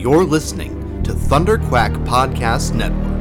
[0.00, 3.20] You're listening to Thunder Quack Podcast Network.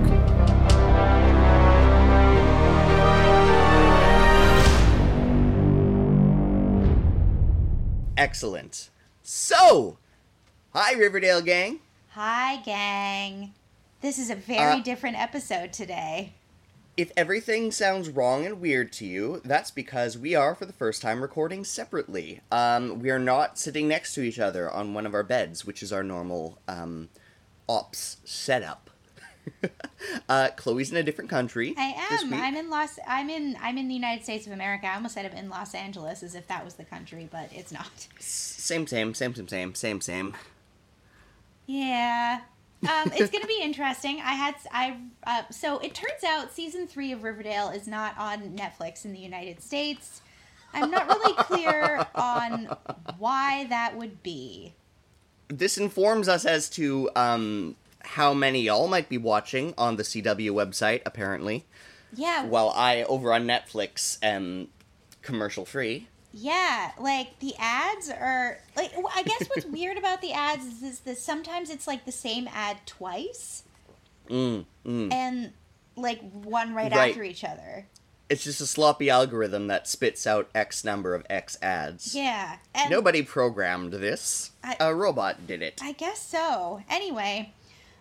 [8.18, 8.90] Excellent.
[9.24, 9.98] So,
[10.74, 11.80] hi Riverdale gang.
[12.12, 13.54] Hi, gang.
[14.02, 16.34] This is a very Uh, different episode today.
[17.00, 21.02] If everything sounds wrong and weird to you, that's because we are for the first
[21.02, 22.42] time recording separately.
[22.52, 25.82] Um, we are not sitting next to each other on one of our beds, which
[25.82, 27.08] is our normal um,
[27.70, 28.90] ops setup.
[30.28, 31.74] uh, Chloe's in a different country.
[31.78, 32.34] I am.
[32.34, 33.00] I'm in Los.
[33.08, 33.56] I'm in.
[33.62, 34.86] I'm in the United States of America.
[34.86, 37.72] I almost said I'm in Los Angeles, as if that was the country, but it's
[37.72, 38.10] not.
[38.20, 40.34] Same, same, same, same, same, same, same.
[41.66, 42.42] Yeah.
[42.84, 44.22] Um, it's gonna be interesting.
[44.22, 44.56] I had.
[44.72, 44.98] I.
[45.26, 49.20] Uh, so it turns out season three of Riverdale is not on Netflix in the
[49.20, 50.22] United States.
[50.74, 52.76] I'm not really clear on
[53.18, 54.74] why that would be.
[55.48, 60.52] This informs us as to um, how many y'all might be watching on the CW
[60.52, 61.66] website, apparently.
[62.14, 62.46] Yeah.
[62.46, 64.70] While I, over on Netflix, am
[65.22, 66.08] commercial free.
[66.32, 71.00] Yeah, like the ads are like I guess what's weird about the ads is, is
[71.02, 73.64] that sometimes it's like the same ad twice
[74.30, 75.12] Mm, mm.
[75.12, 75.52] and
[75.96, 77.10] like one right, Right.
[77.10, 77.88] after each other.
[78.30, 82.14] It's just a sloppy algorithm that spits out X number of X ads.
[82.14, 84.52] Yeah, and Nobody programmed this.
[84.64, 85.80] I- A robot did it.
[85.84, 86.84] I guess so.
[86.92, 87.54] Anyway,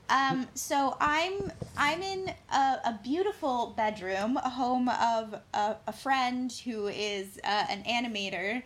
[0.08, 6.50] um, so I'm I'm in a, a beautiful bedroom, a home of a, a friend
[6.64, 8.62] who is uh, an animator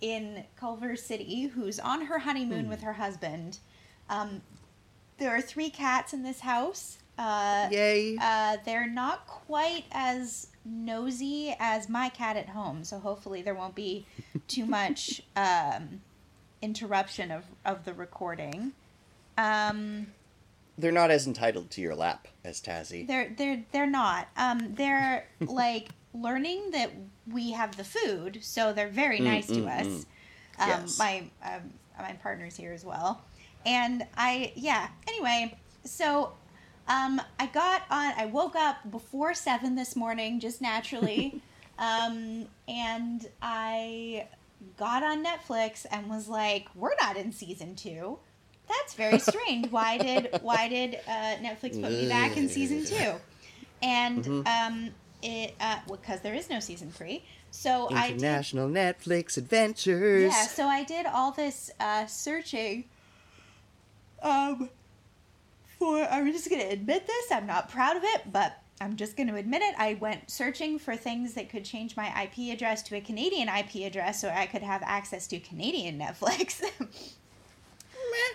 [0.00, 3.58] in Culver City, who's on her honeymoon with her husband.
[4.08, 4.42] Um,
[5.18, 6.98] there are three cats in this house.
[7.18, 8.18] Uh, Yay.
[8.20, 13.74] uh, they're not quite as nosy as my cat at home, so hopefully there won't
[13.74, 14.04] be
[14.48, 16.00] too much um,
[16.60, 18.72] interruption of, of the recording.
[19.38, 20.08] Um,
[20.78, 23.06] They're not as entitled to your lap as Tazzy.
[23.06, 24.28] they're they're they're not.
[24.36, 26.90] Um, they're like learning that
[27.30, 29.86] we have the food, so they're very Mm, nice to mm, us.
[29.86, 30.04] mm.
[30.58, 30.98] Um, Yes.
[30.98, 33.22] My um, my partner's here as well,
[33.64, 34.88] and I yeah.
[35.08, 36.32] Anyway, so
[36.88, 38.12] um, I got on.
[38.16, 41.40] I woke up before seven this morning, just naturally,
[41.78, 44.28] um, and I
[44.78, 48.18] got on Netflix and was like, "We're not in season two.
[48.68, 49.70] That's very strange.
[49.70, 53.12] why did why did uh, Netflix put me back in season two?
[53.82, 54.46] And Mhm.
[54.46, 54.90] um,
[55.22, 57.24] it uh, because there is no season three.
[57.50, 60.32] So I did International Netflix Adventures.
[60.32, 62.84] yeah, so I did all this uh, searching.
[64.22, 64.70] Um,
[65.78, 67.32] for I'm just gonna admit this.
[67.32, 69.74] I'm not proud of it, but I'm just gonna admit it.
[69.78, 73.86] I went searching for things that could change my IP address to a Canadian IP
[73.86, 76.62] address, so I could have access to Canadian Netflix.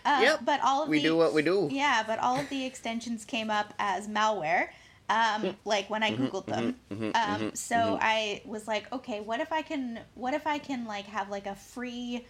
[0.05, 0.39] Uh, yep.
[0.43, 1.67] But all of we the, do what we do.
[1.71, 4.69] Yeah, but all of the extensions came up as malware.
[5.09, 6.75] Um, like when I googled them.
[6.89, 7.99] mhm, um, mhm, so mhm.
[8.01, 9.99] I was like, okay, what if I can?
[10.15, 12.25] What if I can like have like a free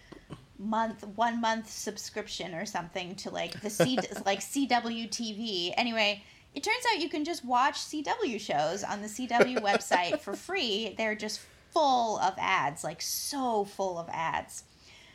[0.58, 5.72] month, one month subscription or something to like the C like CW TV.
[5.76, 6.22] Anyway,
[6.54, 10.94] it turns out you can just watch CW shows on the CW website for free.
[10.98, 14.64] They're just full of ads, like so full of ads.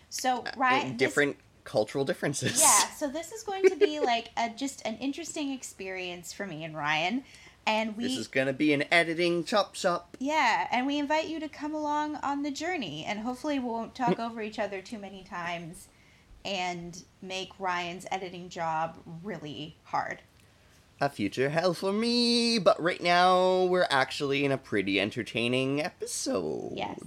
[0.09, 1.35] So right, Uh, this- different
[1.67, 2.59] cultural differences.
[2.59, 6.63] yeah, so this is going to be like a just an interesting experience for me
[6.63, 7.23] and Ryan.
[7.67, 10.15] And we This is gonna be an editing chop shop.
[10.19, 13.93] yeah, and we invite you to come along on the journey and hopefully we won't
[13.93, 14.25] talk mm.
[14.25, 15.89] over each other too many times
[16.45, 20.21] and make Ryan's editing job really hard.
[21.01, 26.71] A future hell for me, but right now we're actually in a pretty entertaining episode.
[26.73, 26.97] Yes.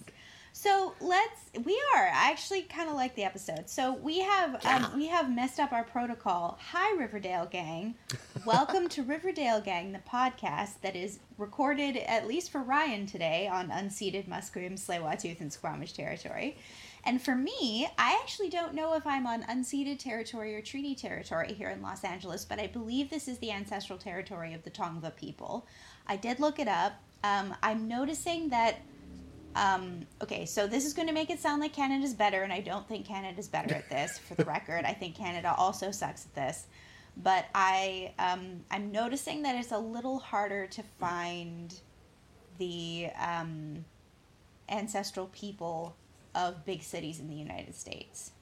[0.52, 1.40] So let's.
[1.64, 2.06] We are.
[2.06, 3.68] I actually kind of like the episode.
[3.68, 4.86] So we have Yeah.
[4.92, 6.58] um, we have messed up our protocol.
[6.70, 7.94] Hi Riverdale gang,
[8.44, 13.68] welcome to Riverdale gang, the podcast that is recorded at least for Ryan today on
[13.68, 16.56] unceded Musqueam, Tsleil-Waututh, and Squamish territory.
[17.04, 21.54] And for me, I actually don't know if I'm on unceded territory or treaty territory
[21.54, 25.16] here in Los Angeles, but I believe this is the ancestral territory of the Tongva
[25.16, 25.66] people.
[26.06, 26.92] I did look it up.
[27.24, 28.76] Um, I'm noticing that
[29.56, 32.60] um, okay, so this is going to make it sound like Canada's better, and I
[32.60, 34.18] don't think Canada's better at this.
[34.18, 36.66] For the record, I think Canada also sucks at this.
[37.16, 41.74] But I, um, I'm noticing that it's a little harder to find
[42.58, 43.84] the um,
[44.68, 45.96] ancestral people
[46.34, 48.32] of big cities in the United States.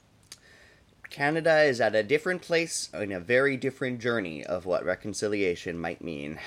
[1.08, 6.04] Canada is at a different place in a very different journey of what reconciliation might
[6.04, 6.38] mean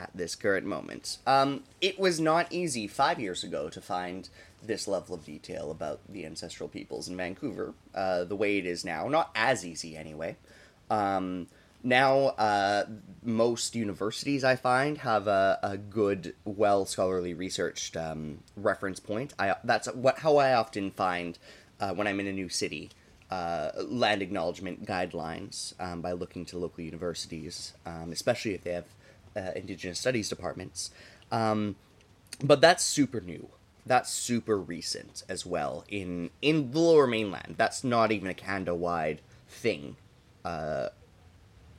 [0.00, 1.18] at this current moment.
[1.26, 4.28] Um, it was not easy five years ago to find
[4.62, 8.84] this level of detail about the ancestral peoples in Vancouver, uh, the way it is
[8.84, 9.08] now.
[9.08, 10.36] Not as easy, anyway.
[10.88, 11.48] Um,
[11.82, 12.84] now, uh,
[13.22, 19.34] most universities I find have a, a good, well scholarly researched um, reference point.
[19.38, 21.38] I that's what how I often find
[21.78, 22.90] uh, when I'm in a new city.
[23.30, 28.86] Uh, land acknowledgement guidelines um, by looking to local universities, um, especially if they have
[29.36, 30.90] uh, Indigenous studies departments.
[31.30, 31.76] Um,
[32.42, 33.48] but that's super new.
[33.86, 37.54] That's super recent as well in in the Lower Mainland.
[37.56, 39.96] That's not even a Canada wide thing,
[40.44, 40.88] uh,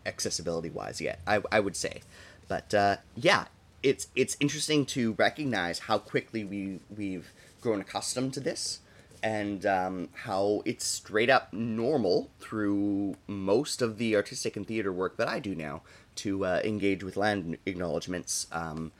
[0.06, 1.20] accessibility wise yet.
[1.28, 2.02] I I would say,
[2.48, 3.46] but uh, yeah,
[3.84, 7.32] it's it's interesting to recognize how quickly we we've
[7.62, 8.80] grown accustomed to this
[9.24, 15.18] and um, how it's straight up normal through most of the artistic and theater work
[15.18, 15.84] that I do now
[16.16, 18.92] to uh, engage with land acknowledgements um,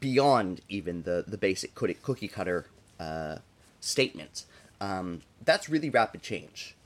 [0.00, 2.66] beyond even the, the basic cookie cutter
[3.00, 3.36] uh,
[3.80, 4.44] statement.
[4.80, 6.76] Um, that's really rapid change.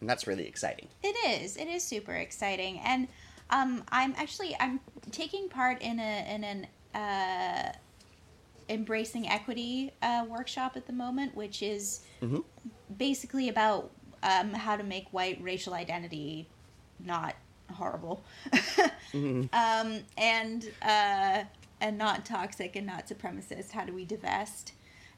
[0.00, 0.88] And that's really exciting.
[1.02, 1.56] It is.
[1.56, 2.80] It is super exciting.
[2.84, 3.08] And
[3.50, 4.80] um, I'm actually I'm
[5.10, 7.72] taking part in a in an uh,
[8.68, 12.38] embracing equity uh, workshop at the moment, which is Mm-hmm.
[12.96, 13.92] basically about
[14.24, 16.48] um, how to make white racial identity
[16.98, 17.36] not
[17.72, 18.24] horrible,
[19.14, 19.46] Mm-hmm.
[19.52, 21.44] um, and uh,
[21.80, 23.72] and not toxic and not supremacist.
[23.72, 24.72] How do we divest?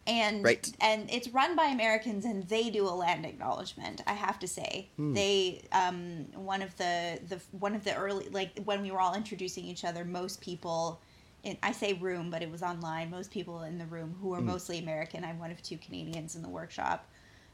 [0.06, 0.72] And Right.
[0.80, 4.00] and it's run by Americans, and they do a land acknowledgement.
[4.06, 5.14] I have to say, Hmm.
[5.14, 9.14] they um, one of the the one of the early like when we were all
[9.14, 11.00] introducing each other, most people.
[11.42, 13.10] In, I say room, but it was online.
[13.10, 14.44] Most people in the room who Hmm.
[14.46, 15.24] mostly American.
[15.24, 17.06] I'm one of two Canadians in the workshop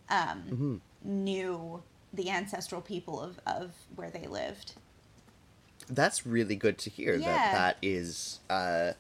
[0.09, 0.77] um, Mm-hmm.
[1.05, 1.83] knew
[2.13, 4.75] the ancestral people of, of where they lived.
[5.89, 7.27] That's really good to hear Yeah.
[7.33, 8.93] that that is uh,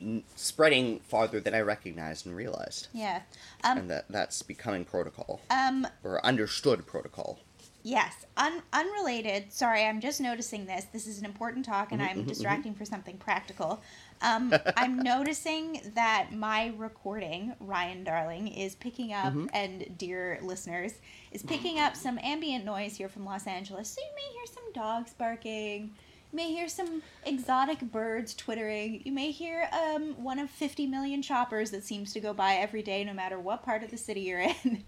[0.00, 2.88] n- spreading farther than I recognized and realized.
[2.92, 3.22] Yeah.
[3.64, 7.38] Um, and that that's becoming protocol um, or understood protocol.
[7.82, 8.24] yes.
[8.38, 9.50] Un- unrelated.
[9.52, 10.84] Sorry, I'm just noticing this.
[10.92, 13.80] This is an important talk, and I'm distracting for something practical.
[14.20, 20.92] Um, I'm noticing that my recording, Ryan Darling, is picking up, and dear listeners,
[21.32, 23.88] is picking up some ambient noise here from Los Angeles.
[23.88, 25.90] So you may hear some dogs barking.
[26.32, 29.00] You may hear some exotic birds twittering.
[29.04, 32.82] You may hear um, one of 50 million choppers that seems to go by every
[32.82, 34.84] day, no matter what part of the city you're in.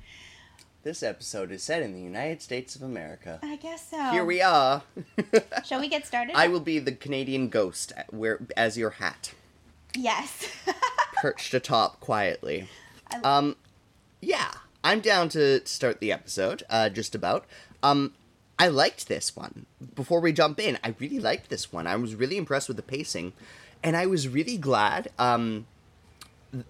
[0.82, 3.38] This episode is set in the United States of America.
[3.42, 4.10] I guess so.
[4.10, 4.82] Here we are.
[5.64, 6.36] Shall we get started?
[6.36, 9.32] I will be the Canadian ghost where as your hat,
[9.96, 10.48] Yes.
[11.22, 12.68] perched atop quietly.
[13.24, 13.56] Um,
[14.20, 14.52] yeah,
[14.84, 16.62] I'm down to start the episode.
[16.68, 17.46] Uh, just about.
[17.82, 18.12] Um,
[18.58, 19.66] I liked this one.
[19.94, 21.86] Before we jump in, I really liked this one.
[21.86, 23.32] I was really impressed with the pacing,
[23.82, 25.10] and I was really glad.
[25.18, 25.66] Um,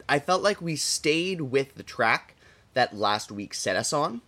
[0.09, 2.35] I felt like we stayed with the track
[2.75, 4.21] that last week set us on,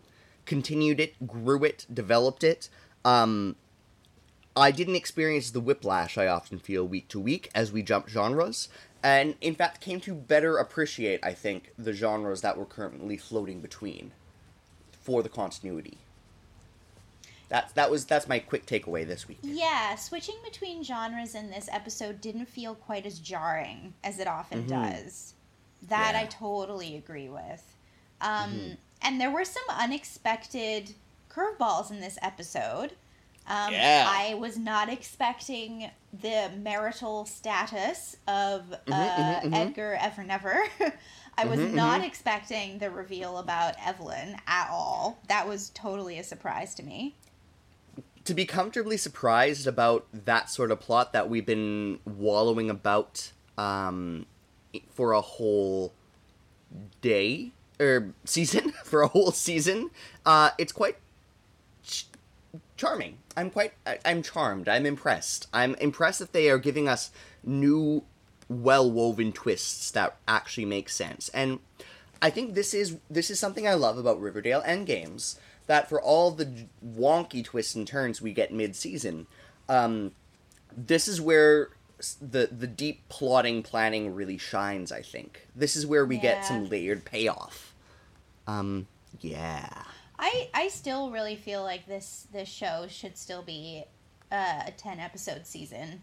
[0.46, 2.70] continued it, grew it, developed it.
[3.04, 3.56] Um,
[4.56, 8.68] I didn't experience the whiplash I often feel week to week as we jump genres,
[9.02, 13.60] and in fact came to better appreciate, I think, the genres that we're currently floating
[13.60, 14.12] between
[14.90, 15.98] for the continuity.
[17.50, 19.38] That that was that's my quick takeaway this week.
[19.43, 24.67] yeah, switching between genres in this episode didn't feel quite as jarring as it often
[24.67, 25.35] does.
[25.88, 27.62] That I totally agree with.
[28.20, 30.94] Um, And there were some unexpected
[31.31, 32.93] curveballs in this episode.
[33.47, 34.06] Um, Yeah.
[34.08, 39.54] I was not expecting the marital status of uh, mhm, mhm.
[39.54, 40.61] Edgar Evernever.
[41.38, 42.07] I was Mhm, not mhm.
[42.07, 45.19] expecting the reveal about Evelyn at all.
[45.28, 47.16] That was totally a surprise to me.
[48.30, 54.25] To be comfortably surprised about that sort of plot that we've been wallowing about um,
[54.88, 55.92] for a whole
[57.00, 59.90] day or season for a whole season
[60.25, 60.96] uh, it's quite
[61.82, 62.06] ch-
[62.76, 63.18] charming.
[63.37, 64.68] I'm quite I- i'm charmed.
[64.68, 65.49] I'm impressed.
[65.52, 67.10] I'm impressed that they are giving us
[67.42, 68.04] new
[68.49, 71.28] well-woven twists that actually make sense.
[71.30, 71.58] And
[72.22, 76.31] i think this is this is something i love about riverdale endgames that for all
[76.31, 79.26] the wonky twists and turns we get mid-season
[79.69, 80.12] um,
[80.76, 81.69] this is where
[82.21, 86.23] the the deep plotting planning really shines i think this is where we Yeah.
[86.23, 87.75] get some layered payoff
[88.47, 88.87] um
[89.21, 89.69] yeah
[90.23, 93.85] I I still really feel like this this show should still be
[94.31, 96.02] uh, a ten episode season.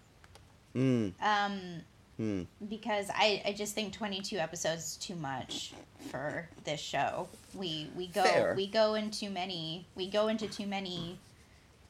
[0.75, 1.81] mm, Um,
[2.19, 2.45] mm.
[2.69, 5.73] because I, I just think 22 episodes is too much
[6.09, 7.27] for this show.
[7.53, 8.53] We we go Fair.
[8.55, 11.19] we go into many we go into too many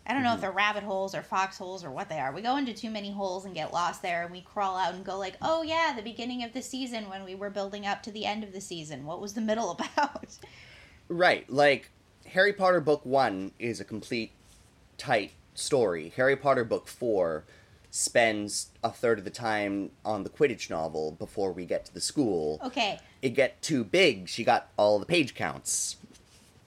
[0.05, 2.31] I don't know if they're rabbit holes or foxholes or what they are.
[2.31, 5.03] We go into too many holes and get lost there and we crawl out and
[5.03, 8.11] go like, "Oh yeah, the beginning of the season when we were building up to
[8.11, 9.05] the end of the season.
[9.05, 10.37] What was the middle about?"
[11.09, 11.89] right like
[12.25, 14.33] harry potter book one is a complete
[14.97, 16.13] tight story.
[16.15, 17.43] Harry Potter book 4
[17.97, 21.99] spends a third of the time on the Quidditch novel before we get to the
[21.99, 22.59] school.
[22.63, 22.99] Okay.
[23.23, 24.29] It get too big.
[24.29, 25.95] She got all the page counts.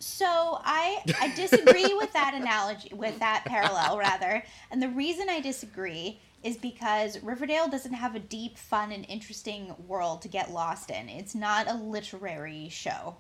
[0.01, 4.43] So I I disagree with that analogy with that parallel rather.
[4.73, 9.75] And the reason I disagree is because Riverdale doesn't have a deep, fun and interesting
[9.87, 11.09] world to get lost in.
[11.09, 13.19] It's not a literary show.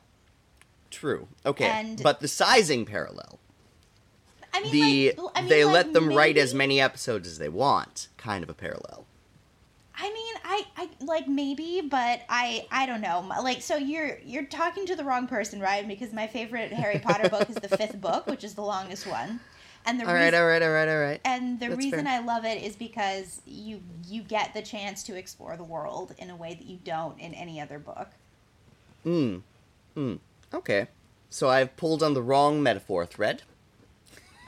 [0.90, 1.29] True.
[1.47, 1.67] Okay.
[1.67, 3.38] And- but the sizing parallel.
[4.52, 7.38] I mean The like, I mean, they like, let them write as many episodes as
[7.38, 9.07] they want, kind of a parallel.
[10.02, 13.23] I mean, I, I like maybe, but I, I don't know.
[13.42, 17.28] Like, so you're you're talking to the wrong person, Ryan, because my favorite Harry Potter
[17.28, 19.40] book is the fifth book, which is the longest one,
[19.85, 21.21] and the All right, reason, all right, all right, all right.
[21.25, 22.14] and the That's reason fair.
[22.14, 26.30] I love it is because you you get the chance to explore the world in
[26.30, 28.09] a way that you don't in any other book.
[29.04, 29.42] Mm.
[29.97, 30.19] Mm.
[30.54, 30.87] Okay.
[31.28, 33.42] So I've pulled on the wrong metaphor thread.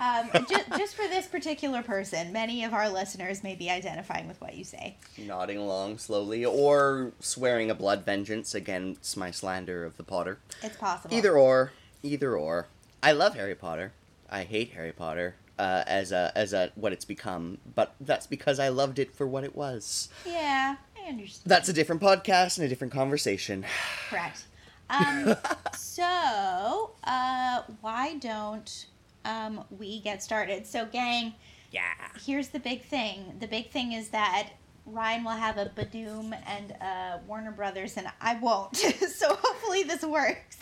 [0.02, 4.40] Um, just, just for this particular person, many of our listeners may be identifying with
[4.40, 4.97] what you say.
[5.16, 10.40] Nodding along slowly, or swearing a blood vengeance against my slander of the Potter.
[10.61, 11.16] It's possible.
[11.16, 11.71] Either or.
[12.02, 12.66] Either or.
[13.00, 13.92] I love Harry Potter.
[14.28, 18.59] I hate Harry Potter uh, as a as a what it's become, but that's because
[18.59, 20.09] I loved it for what it was.
[20.26, 21.49] Yeah, I understand.
[21.49, 23.64] That's a different podcast and a different conversation.
[24.09, 24.44] Correct.
[24.90, 25.37] Um,
[25.76, 28.87] so, uh, why don't
[29.25, 30.67] um, we get started?
[30.67, 31.35] So, gang,
[31.71, 31.83] Yeah.
[32.25, 33.37] here's the big thing.
[33.41, 34.50] The big thing is that
[34.87, 38.76] Ryan will have a Badoom and a Warner Brothers, and I won't.
[39.17, 40.57] so, hopefully, this works.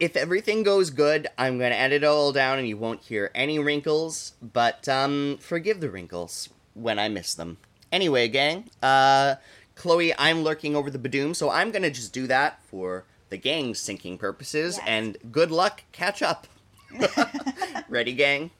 [0.00, 3.58] If everything goes good, I'm gonna edit it all down and you won't hear any
[3.58, 7.58] wrinkles, but um forgive the wrinkles when I miss them.
[7.90, 9.34] Anyway, gang, uh
[9.74, 13.80] Chloe, I'm lurking over the Badoom, so I'm gonna just do that for the gang's
[13.80, 14.84] syncing purposes, Yes.
[14.86, 16.46] and good luck, catch up.
[17.88, 18.50] Ready, gang?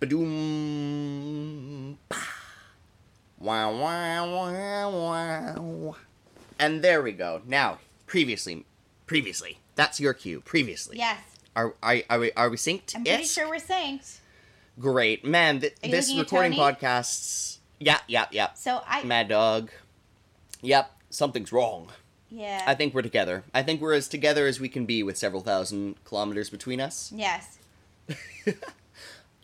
[0.00, 1.96] Badoom.
[3.38, 5.96] Wow, wow, wow, wow.
[6.58, 7.40] And there we go.
[7.46, 8.64] Now, previously,
[9.06, 9.58] previously.
[9.76, 10.40] That's your cue.
[10.40, 10.98] Previously.
[10.98, 11.20] Yes,
[11.54, 12.96] Are are are we are we synced?
[12.96, 13.32] I'm pretty Yes?
[13.32, 14.18] sure we're synced.
[14.78, 15.60] Great, man.
[15.60, 17.58] Th- this recording podcasts.
[17.80, 18.54] Yeah, yeah, yeah.
[18.54, 19.04] So, I.
[19.04, 19.70] Mad Dog.
[20.62, 21.90] Yep, something's wrong.
[22.30, 22.62] Yeah.
[22.66, 23.44] I think we're together.
[23.54, 27.12] I think we're as together as we can be with several thousand kilometers between us.
[27.14, 27.58] yes.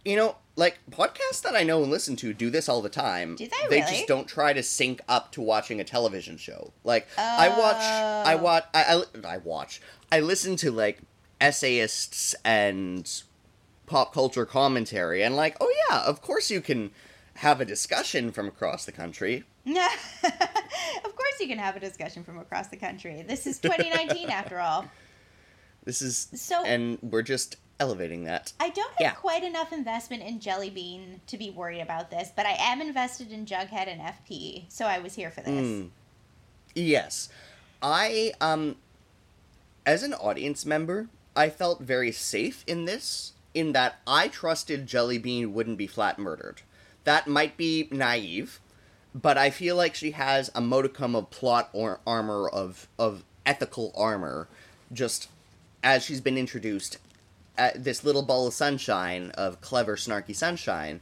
[0.07, 3.37] You know, like podcasts that I know and listen to do this all the time.
[3.37, 3.91] Do they They really?
[3.91, 6.75] just don't try to sync up to watching a television show.
[6.85, 8.43] Like I watch, I Oh.
[8.43, 9.81] watch, I, I, I watch,
[10.12, 10.99] I listen to like
[11.41, 13.11] essayists and
[13.87, 16.91] pop culture commentary, and like, oh yeah, of course you can
[17.37, 19.45] have a discussion from across the country.
[19.67, 19.73] of
[21.17, 23.23] course, you can have a discussion from across the country.
[23.26, 24.87] This is 2019, after all.
[25.85, 28.53] This is So- and we're just elevating that.
[28.61, 29.11] I don't have Yeah.
[29.12, 33.33] quite enough investment in Jelly Bean to be worried about this, but I am invested
[33.33, 35.50] in Jughead and FP, so I was here for this.
[35.67, 35.91] Mm.
[36.75, 37.29] Yes.
[37.83, 38.76] I um
[39.85, 45.50] as an audience member, I felt very safe in this in that I trusted Jellybean
[45.53, 46.62] wouldn't be flat murdered.
[47.04, 48.61] That might be naive,
[49.14, 53.92] but I feel like she has a modicum of plot or armor of of ethical
[53.94, 54.49] armor
[54.92, 55.28] just
[55.82, 56.99] as she's been introduced
[57.58, 61.00] uh, this little ball of sunshine of clever snarky sunshine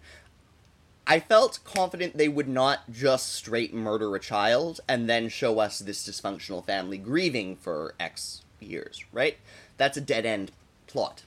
[1.07, 5.81] I felt confident they would not just straight murder a child and then show us
[5.81, 9.37] this dysfunctional family grieving for X years, right?
[9.77, 10.53] That's a dead end
[10.87, 11.23] plot,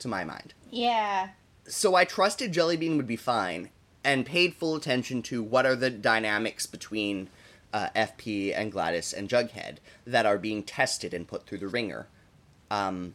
[0.00, 0.52] to my mind.
[0.70, 1.28] Yeah.
[1.66, 3.70] So I trusted Jellybean would be fine
[4.04, 7.28] and paid full attention to what are the dynamics between
[7.72, 9.76] uh, FP and Gladys and Jughead
[10.06, 12.06] that are being tested and put through the ringer.
[12.70, 13.14] Um,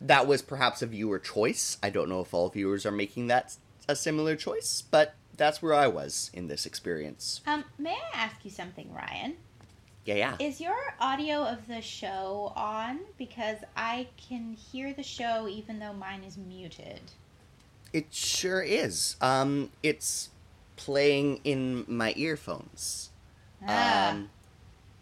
[0.00, 1.78] that was perhaps a viewer choice.
[1.82, 3.56] I don't know if all viewers are making that
[3.88, 7.40] a similar choice, but that's where I was in this experience.
[7.46, 9.36] Um, may I ask you something, Ryan?
[10.04, 10.36] Yeah, yeah.
[10.38, 13.00] Is your audio of the show on?
[13.16, 17.00] Because I can hear the show even though mine is muted.
[17.94, 19.14] It sure is.
[19.20, 20.30] Um, it's
[20.74, 23.10] playing in my earphones.
[23.64, 24.30] Ah, Um,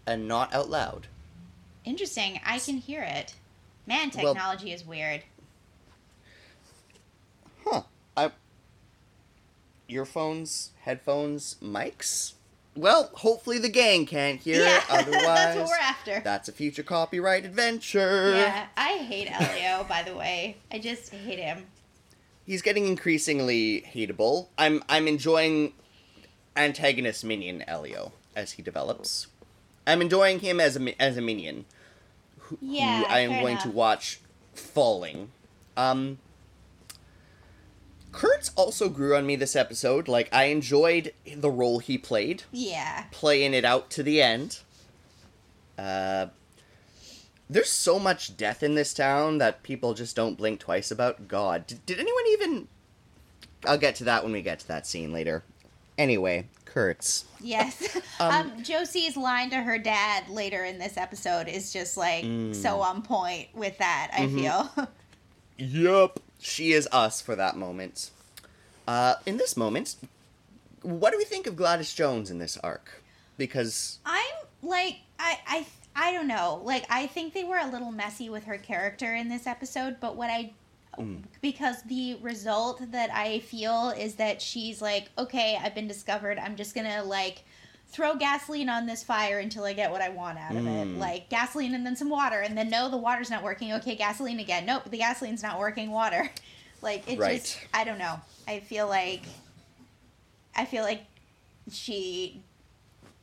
[0.07, 1.07] and not out loud.
[1.87, 2.39] interesting.
[2.45, 3.35] I can hear it.
[3.87, 5.23] Man, well- technology is weird.
[7.65, 7.83] Huh.
[8.17, 8.31] I.
[9.89, 12.35] Earphones, headphones, mics?
[12.77, 14.85] Well, hopefully the gang can't hear yeah, it.
[14.91, 16.21] Otherwise, that's what we're after.
[16.23, 18.35] that's a future copyright adventure.
[18.37, 20.57] Yeah, I hate Elio, by the way.
[20.71, 21.67] I just hate him.
[22.45, 24.49] He's getting increasingly hateable.
[24.59, 25.75] I'm I'm enjoying
[26.57, 29.29] antagonist minion Elio as he develops.
[29.87, 31.65] I'm enjoying him as a as a minion.
[32.39, 34.21] Who, Yeah, who I am going to watch
[34.55, 35.31] falling.
[35.77, 36.19] Um.
[38.11, 40.07] Kurtz also grew on me this episode.
[40.07, 43.05] Like I enjoyed the role he played, Yeah.
[43.11, 44.59] playing it out to the end.
[45.79, 46.27] Uh,
[47.51, 51.29] there's so much death in this town that people just don't blink twice about.
[51.29, 52.69] God, did, did anyone even?
[53.67, 55.43] I'll get to that when we get to that scene later.
[55.99, 57.25] Anyway, Kurtz.
[57.41, 57.99] Yes.
[58.21, 62.55] Um, Josie's line to her dad later in this episode is just like Mm.
[62.55, 64.39] so on point with that, I Mm-hmm.
[64.39, 64.89] feel.
[65.59, 66.21] Yup.
[66.39, 68.11] She is us for that moment.
[68.87, 69.97] Uh, in this moment,
[70.83, 73.03] what do we think of Gladys Jones in this arc?
[73.39, 76.61] Because I'm like I I I don't know.
[76.65, 80.17] Like I think they were a little messy with her character in this episode, but
[80.17, 80.53] what I
[81.41, 86.39] because the result that I feel is that she's like, okay, I've been discovered.
[86.39, 87.45] I'm just going to like
[87.89, 90.89] throw gasoline on this fire until I get what I want out of it.
[90.89, 90.99] Mm.
[90.99, 93.73] Like gasoline and then some water and then no, the water's not working.
[93.75, 94.67] Okay, gasoline again.
[94.67, 95.91] Nope, the gasoline's not working.
[95.91, 96.31] Water.
[96.83, 97.41] Like it Right.
[97.41, 98.21] just I don't know.
[98.49, 99.23] I feel like
[100.57, 101.05] I feel like
[101.71, 102.43] she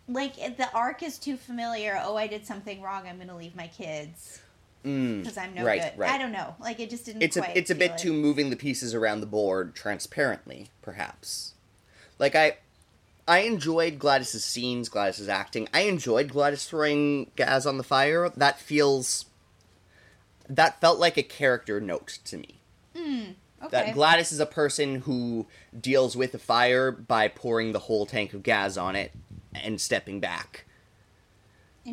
[0.10, 2.02] like the arc is too familiar.
[2.04, 3.08] Oh, I did something wrong.
[3.08, 4.42] I'm gonna leave my kids
[4.84, 6.00] mm, because I'm no right, good.
[6.00, 6.12] right.
[6.12, 6.56] I don't know.
[6.60, 7.22] Like it just didn't.
[7.22, 7.98] it's a it's a bit it.
[8.00, 11.54] too moving the pieces around the board transparently, perhaps.
[12.18, 12.58] Like I
[13.28, 15.70] I enjoyed Gladys's scenes, Gladys's acting.
[15.74, 18.30] I enjoyed Gladys throwing gas on the fire.
[18.36, 19.26] That feels
[20.50, 22.60] that felt like a character note to me.
[23.62, 23.70] Okay.
[23.72, 25.46] That Gladys is a person who
[25.80, 29.12] deals with a fire by pouring the whole tank of gas on it
[29.54, 30.66] and stepping back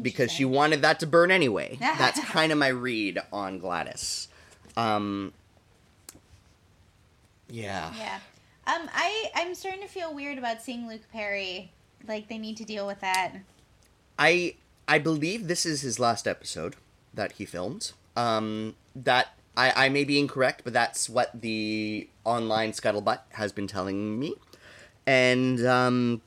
[0.02, 1.76] because she wanted that to burn anyway.
[1.80, 4.28] That's kind of my read on Gladys.
[4.76, 5.32] Um,
[7.48, 7.92] yeah.
[7.96, 8.18] Yeah.
[8.66, 8.88] Um.
[8.92, 11.72] I I'm starting to feel weird about seeing Luke Perry.
[12.06, 13.32] Like they need to deal with that.
[14.18, 14.56] I
[14.88, 16.76] I believe this is his last episode
[17.14, 17.92] that he filmed.
[18.16, 23.66] Um, that I, I may be incorrect, but that's what the online scuttlebutt has been
[23.66, 24.34] telling me,
[25.06, 26.22] and um,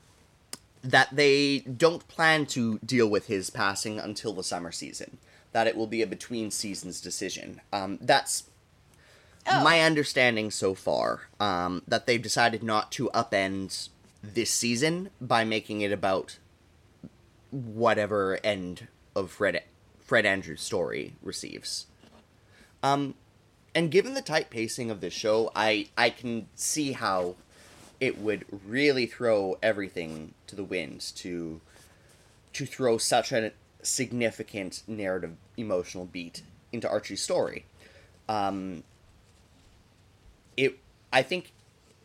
[0.82, 5.18] that they don't plan to deal with his passing until the summer season.
[5.52, 7.60] That it will be a between seasons decision.
[7.72, 8.44] Um, that's
[9.46, 9.64] Oh.
[9.64, 11.22] my understanding so far.
[11.40, 13.88] Um, that they've decided not to upend
[14.22, 16.38] this season by making it about
[17.50, 19.62] whatever end of Fred
[19.98, 21.86] Fred Andrews' story receives.
[22.82, 23.14] Um,
[23.74, 27.36] and given the tight pacing of this show, I I can see how
[28.00, 31.60] it would really throw everything to the winds to
[32.52, 37.64] to throw such a significant narrative emotional beat into Archie's story.
[38.28, 38.82] Um,
[40.56, 40.78] it
[41.12, 41.52] I think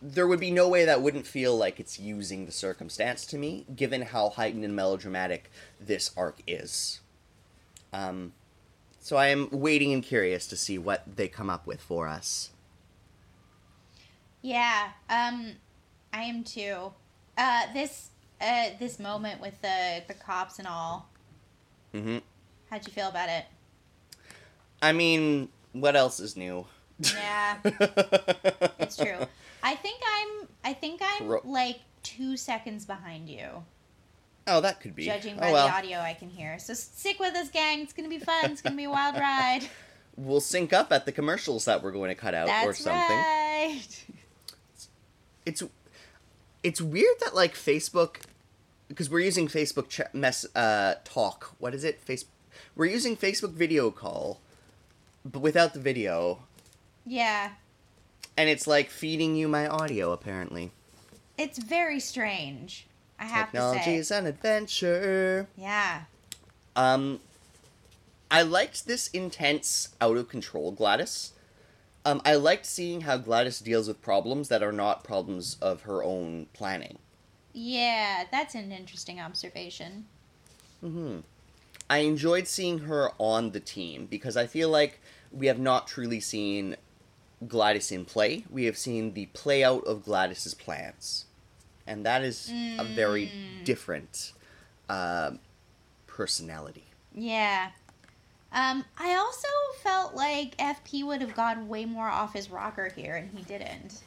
[0.02, 3.66] there would be no way that wouldn't feel like it's using the circumstance to me,
[3.76, 7.00] given how heightened and melodramatic this arc is.
[7.92, 8.34] Um,
[9.00, 12.50] so I am waiting and curious to see what they come up with for us.
[14.42, 14.90] Yeah.
[15.10, 15.54] Um.
[16.16, 16.94] I am too.
[17.38, 17.62] Uh.
[17.74, 18.10] This.
[18.42, 18.70] Uh.
[18.80, 21.10] This moment with the the cops and all.
[21.92, 22.18] hmm
[22.70, 23.46] How'd you feel about it?
[24.82, 26.66] I mean, what else is new?
[27.00, 27.58] Yeah.
[28.80, 29.18] It's true.
[29.64, 30.48] I think I'm.
[30.64, 33.64] I think I'm Ro- like two seconds behind you,
[34.48, 35.06] oh, that could be.
[35.06, 36.60] judging oh by well, the audio I can hear.
[36.60, 37.82] So stick with us, gang.
[37.82, 38.52] It's gonna be fun.
[38.52, 39.62] It's gonna be a wild ride.
[40.18, 43.18] we'll sync up at the commercials that we're going to cut out That's or something.
[43.18, 43.82] right.
[44.68, 44.90] it's
[45.46, 45.64] it's
[46.82, 48.22] weird that like Facebook
[48.88, 51.56] because we're using Facebook ch- mess uh talk.
[51.60, 52.00] What is it?
[52.02, 52.26] Face
[52.76, 54.40] We're using Facebook video call
[55.24, 56.40] but without the video
[57.06, 57.52] Yeah.
[58.38, 60.72] and it's like feeding you my audio apparently.
[61.38, 62.86] It's very strange.
[63.20, 63.86] I have Technology to say.
[63.86, 65.48] Technology is an adventure.
[65.58, 66.02] Yeah.
[66.76, 67.20] Um
[68.32, 71.32] I liked this intense out of control Gladys.
[72.06, 76.04] Um I liked seeing how Gladys deals with problems that are not problems of her
[76.04, 77.00] own planning.
[77.54, 80.06] Yeah, that's an interesting observation.
[80.82, 81.20] hmm
[81.90, 85.00] I enjoyed seeing her on the team because I feel like
[85.32, 86.78] we have not truly seen
[87.48, 88.44] Gladys in play.
[88.50, 91.26] We have seen the play out of Gladys's plans,
[91.86, 93.32] and that is a very
[93.64, 94.34] different
[94.90, 95.32] uh,
[96.08, 96.86] personality.
[97.14, 97.70] Yeah.
[98.52, 99.48] Um, I also
[99.82, 104.02] felt like FP would have gone way more off his rocker here, and he didn't.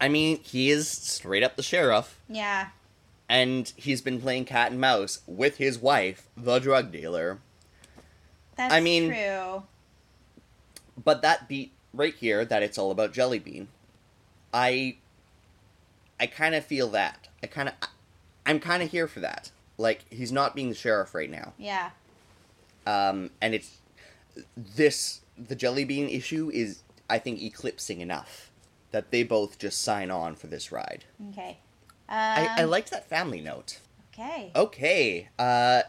[0.00, 2.68] I mean, he is straight up the sheriff, Yeah.
[3.28, 7.38] and he's been playing cat and mouse with his wife, the drug dealer.
[8.56, 9.64] That's I mean- true.
[11.02, 13.66] But that beat right here that it's all about Jellybean.
[14.52, 14.96] I
[16.20, 17.28] I kind of feel that.
[17.42, 17.74] I kind of
[18.44, 19.50] I'm kind of here for that.
[19.78, 21.54] Like he's not being the sheriff right now.
[21.58, 21.90] Yeah.
[22.86, 23.78] Um and it's
[24.56, 28.50] this the jelly bean issue is I think eclipsing enough
[28.90, 31.04] that they both just sign on for this ride.
[31.30, 31.58] Okay.
[32.08, 33.78] I, I Um, liked that family note.
[34.12, 34.50] Okay.
[34.54, 35.82] Okay, uh,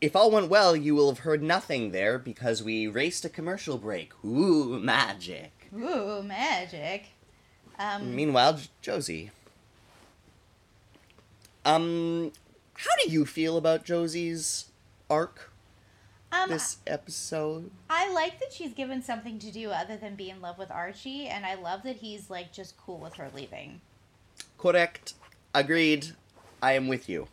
[0.00, 3.78] if all went well, you will have heard nothing there because we raced a commercial
[3.78, 4.12] break.
[4.24, 5.52] Ooh, magic.
[5.72, 7.10] Ooh, magic.
[7.78, 9.30] Um, Meanwhile, J- Josie.
[11.64, 12.32] Um,
[12.74, 14.66] how do you feel about Josie's
[15.08, 15.49] arc
[16.32, 17.70] um, this episode?
[17.88, 21.26] I like that she's given something to do other than be in love with Archie,
[21.26, 23.80] and I love that he's like just cool with her leaving.
[24.58, 25.14] Correct.
[25.54, 26.08] Agreed.
[26.62, 27.28] I am with you.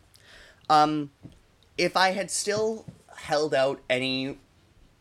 [0.70, 1.10] Um,
[1.76, 2.84] if I had still
[3.16, 4.38] held out any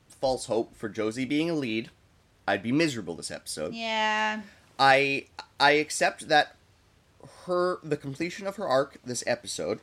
[0.10, 1.89] false hope for Josie being a lead,
[2.47, 3.73] I'd be miserable this episode.
[3.73, 4.41] Yeah.
[4.79, 5.25] I
[5.60, 6.55] I accept that
[7.45, 9.79] her the completion of her arc this episode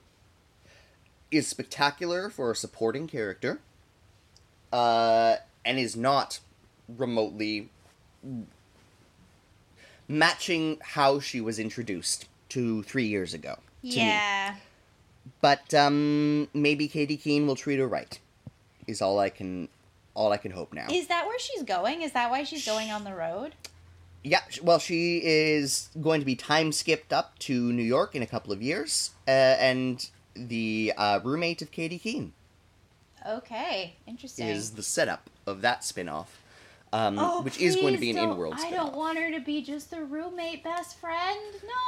[1.31, 3.61] is spectacular for a supporting character,
[4.75, 6.41] uh, and is not
[6.89, 7.69] remotely
[10.09, 13.59] matching how she was introduced to three years ago.
[13.83, 13.95] to me.
[13.95, 14.57] Yeah.
[15.41, 18.19] But um, maybe Katy Keene will treat her right.
[18.89, 19.69] Is all I can
[20.13, 20.89] all I can hope now.
[20.91, 22.03] Is that where she's going?
[22.03, 23.55] Is that why she's going on the road?
[24.25, 28.27] Yeah, well, she is going to be time skipped up to New York in a
[28.27, 32.33] couple of years, uh, and the uh, roommate of Katy Keene
[33.27, 33.95] Okay.
[34.07, 34.47] Interesting.
[34.49, 36.41] is the setup of that spin off,
[36.93, 39.31] um, Oh, which is going to be an don't- in world I don't want her
[39.33, 41.41] to be just the roommate best friend.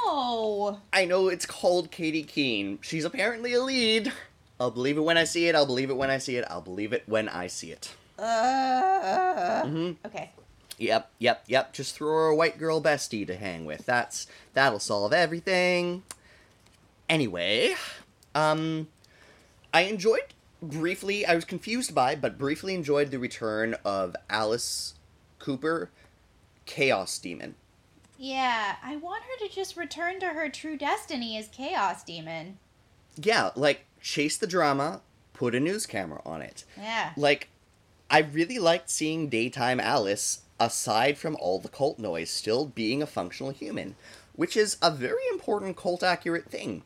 [0.04, 0.80] No.
[0.92, 2.78] I know it's called Katy Keene.
[2.82, 4.12] She's apparently a lead.
[4.58, 5.54] I'll believe it when I see it.
[5.54, 6.44] I'll believe it when I see it.
[6.48, 7.90] I'll believe it when I see it.
[8.18, 9.96] Uh, Mhm.
[10.06, 10.30] Okay.
[10.78, 11.72] Yep, yep, yep.
[11.72, 13.84] Just throw her a white girl bestie to hang with.
[13.86, 16.02] That's that'll solve everything.
[17.08, 17.74] Anyway,
[18.34, 18.88] um
[19.72, 24.94] I enjoyed briefly I was confused by, but briefly enjoyed the return of Alice
[25.38, 25.90] Cooper,
[26.64, 27.54] Chaos Demon.
[28.18, 32.58] Yeah, I want her to just return to her true destiny as Chaos Demon.
[33.16, 36.64] Yeah, like chase the drama, put a news camera on it.
[36.78, 37.12] Yeah.
[37.16, 37.48] Like
[38.10, 43.06] I really liked seeing daytime Alice aside from all the cult noise still being a
[43.06, 43.96] functional human,
[44.34, 46.82] which is a very important cult accurate thing.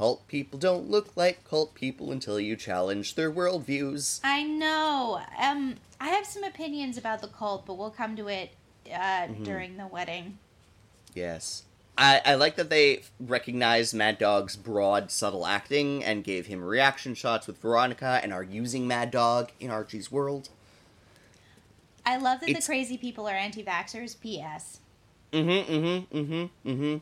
[0.00, 4.18] Cult people don't look like cult people until you challenge their worldviews.
[4.24, 5.20] I know.
[5.38, 8.52] Um, I have some opinions about the cult, but we'll come to it
[8.86, 8.94] uh,
[9.26, 9.42] Mm-hmm.
[9.44, 10.38] during the wedding.
[11.14, 11.64] Yes.
[11.98, 17.12] I, I like that they recognized Mad Dog's broad, subtle acting and gave him reaction
[17.14, 20.48] shots with Veronica and are using Mad Dog in Archie's world.
[22.06, 24.18] I love that It's- the crazy people are anti-vaxxers.
[24.18, 24.80] P.S.
[25.34, 26.96] Mm-hmm, mm-hmm, mm-hmm, mm-hmm.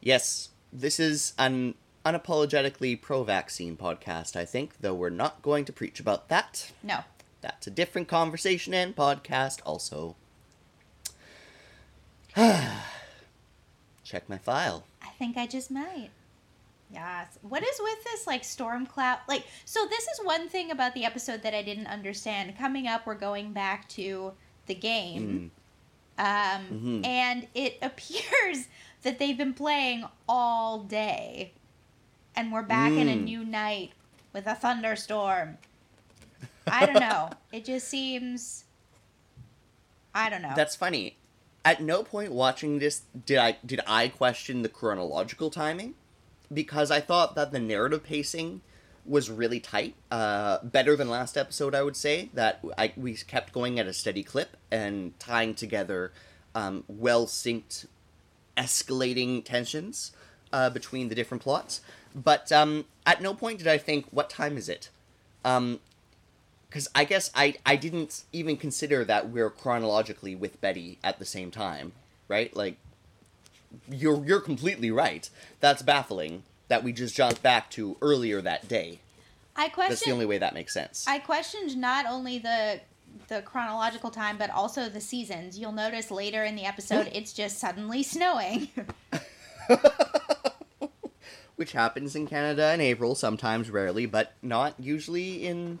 [0.00, 6.00] Yes, this is an unapologetically pro-vaccine podcast, I think, though we're not going to preach
[6.00, 6.72] about that.
[6.82, 7.00] No.
[7.40, 10.16] That's a different conversation and podcast also.
[14.04, 14.84] Check my file.
[15.02, 16.10] I think I just might.
[16.92, 17.38] Yes.
[17.42, 19.18] What is with this like storm cloud?
[19.28, 22.58] Like, so this is one thing about the episode that I didn't understand.
[22.58, 24.32] Coming up, we're going back to
[24.66, 25.50] the game,
[26.18, 27.06] um, Mhm.
[27.06, 28.66] and it appears
[29.02, 31.52] that they've been playing all day,
[32.36, 33.24] and we're back in a Mm.
[33.24, 33.92] new night
[34.32, 35.58] with a thunderstorm.
[36.66, 37.30] I don't know.
[37.52, 38.64] it just seems.
[40.14, 40.52] I don't know.
[40.56, 41.16] That's funny.
[41.64, 45.94] At no point watching this did I did I question the chronological timing
[46.52, 48.62] because I thought that the narrative pacing
[49.04, 49.94] was really tight.
[50.10, 52.30] Uh, better than last episode, I would say.
[52.34, 56.12] That I we kept going at a steady clip and tying together
[56.54, 57.86] um, well synced,
[58.56, 60.12] escalating tensions
[60.52, 61.80] uh, between the different plots.
[62.14, 64.90] But um, at no point did I think, "What time is it?"
[65.44, 65.80] Um,
[66.68, 71.24] because I guess I I didn't even consider that we're chronologically with Betty at the
[71.24, 71.92] same time,
[72.28, 72.54] right?
[72.54, 72.76] Like,
[73.90, 75.28] you're you're completely right.
[75.60, 79.00] That's baffling that we just jumped back to earlier that day.
[79.56, 79.90] I question.
[79.90, 81.04] That's the only way that makes sense.
[81.08, 82.80] I questioned not only the
[83.28, 85.58] the chronological time but also the seasons.
[85.58, 88.68] You'll notice later in the episode it's just suddenly snowing.
[91.60, 95.78] Which happens in Canada in April, sometimes rarely, but not usually in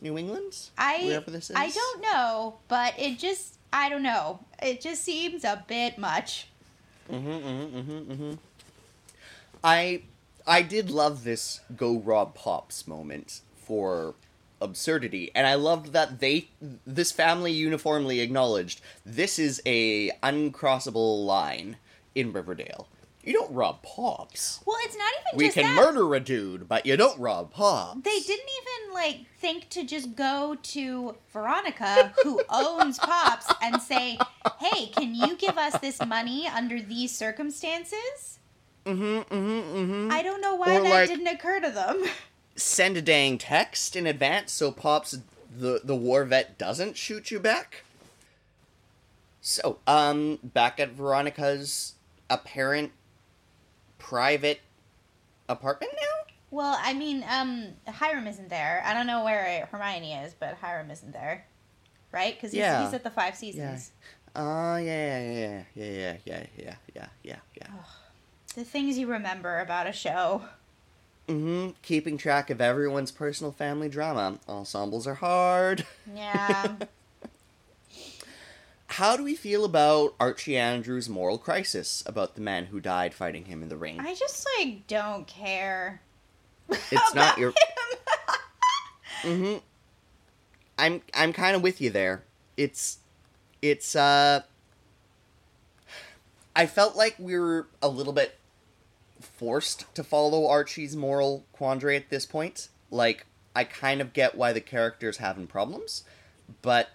[0.00, 0.70] New England.
[0.76, 1.56] I wherever this is.
[1.56, 4.40] I don't know, but it just I don't know.
[4.60, 6.48] It just seems a bit much.
[7.08, 8.32] Mm-hmm, mm-hmm, mm-hmm, mm-hmm.
[9.62, 10.02] I
[10.48, 14.16] I did love this go Rob Pops moment for
[14.60, 16.48] absurdity, and I loved that they
[16.84, 21.76] this family uniformly acknowledged this is a uncrossable line
[22.16, 22.88] in Riverdale.
[23.24, 24.60] You don't rob Pops.
[24.66, 25.76] Well, it's not even We can that.
[25.76, 28.00] murder a dude, but you don't rob Pops.
[28.02, 34.18] They didn't even like think to just go to Veronica, who owns Pops, and say,
[34.58, 38.38] "Hey, can you give us this money under these circumstances?"
[38.84, 39.04] Mm-hmm,
[39.34, 40.08] mm-hmm, mm-hmm.
[40.12, 42.02] I don't know why Or, that like- didn't occur to them.
[42.56, 45.16] Send a dang text in advance so Pops,
[45.56, 47.84] the, the war vet, doesn't shoot you back.
[49.40, 51.94] So, um, back at Veronica's
[52.28, 52.92] apparent
[54.12, 54.60] private
[55.48, 56.34] apartment now?
[56.50, 58.82] Well, I mean, um, Hiram isn't there.
[58.84, 61.46] I don't know where Hermione is, but Hiram isn't there,
[62.12, 62.34] right?
[62.34, 62.84] Because he's, Yeah.
[62.84, 63.92] he's at the Five Seasons.
[64.36, 67.66] Oh, yeah, yeah, yeah, yeah, yeah, yeah, yeah, yeah, yeah, yeah.
[68.54, 70.42] The things you remember about a show.
[71.28, 71.70] Mm-hmm.
[71.80, 74.38] Keeping track of everyone's personal family drama.
[74.46, 75.86] Ensembles are hard.
[76.14, 76.76] Yeah.
[78.92, 83.46] How do we feel about Archie Andrews' moral crisis about the man who died fighting
[83.46, 83.98] him in the ring?
[83.98, 86.02] I just like don't care.
[86.68, 87.54] It's not your.
[89.22, 89.58] Mm-hmm.
[90.78, 92.24] I'm I'm kind of with you there.
[92.56, 92.98] It's
[93.62, 94.42] it's uh.
[96.56, 98.36] I felt like we were a little bit
[99.20, 102.68] forced to follow Archie's moral quandary at this point.
[102.90, 106.02] Like I kind of get why the character's having problems,
[106.62, 106.90] but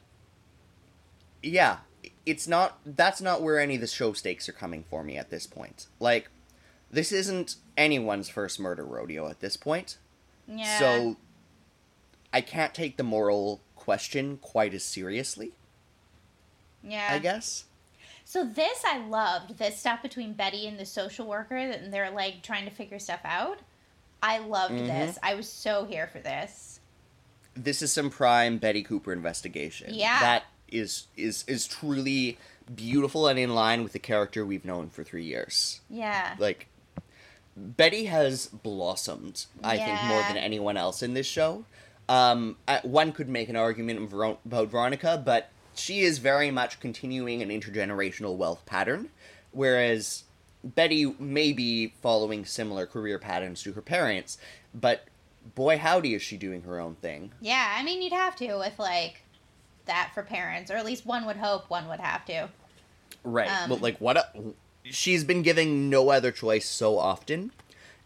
[1.41, 1.77] yeah,
[2.27, 5.29] it's not that's not where any of the show stakes are coming for me at
[5.29, 5.87] this point.
[5.99, 6.29] Like
[6.91, 9.97] this isn't anyone's first murder rodeo at this point.
[10.47, 10.79] yeah.
[10.79, 11.15] So
[12.33, 15.53] I can't take the moral question quite as seriously,
[16.83, 17.09] yeah.
[17.11, 17.65] I guess.
[18.25, 22.43] So this I loved this stuff between Betty and the social worker, and they're like
[22.43, 23.59] trying to figure stuff out.
[24.21, 24.87] I loved Mhm.
[24.87, 25.17] this.
[25.23, 26.79] I was so here for this.
[27.55, 29.93] This is some prime Betty Cooper investigation.
[29.93, 30.19] Yeah.
[30.19, 32.37] That is is is truly
[32.75, 35.79] beautiful and in line with the character we've known for 3 years.
[35.89, 36.35] Yeah.
[36.37, 36.67] Like
[37.55, 41.65] Betty has blossomed, I think, more than anyone else in this show.
[42.09, 47.41] Um, I- one could make an argument about Veronica, but she is very much continuing
[47.41, 49.09] an intergenerational wealth pattern,
[49.51, 50.23] whereas
[50.63, 54.37] Betty may be following similar career patterns to her parents,
[54.73, 55.05] but
[55.55, 57.31] boy howdy is she doing her own thing.
[57.41, 59.21] Yeah, I mean you'd have to with like
[59.87, 62.49] that for parents, or at least one would hope one would have to.
[63.23, 63.49] Right.
[63.49, 64.27] Um, but like what a,
[64.83, 67.51] she's been giving no other choice so often.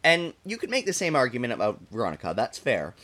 [0.04, 2.96] And you could make the same argument about Veronica, that's fair.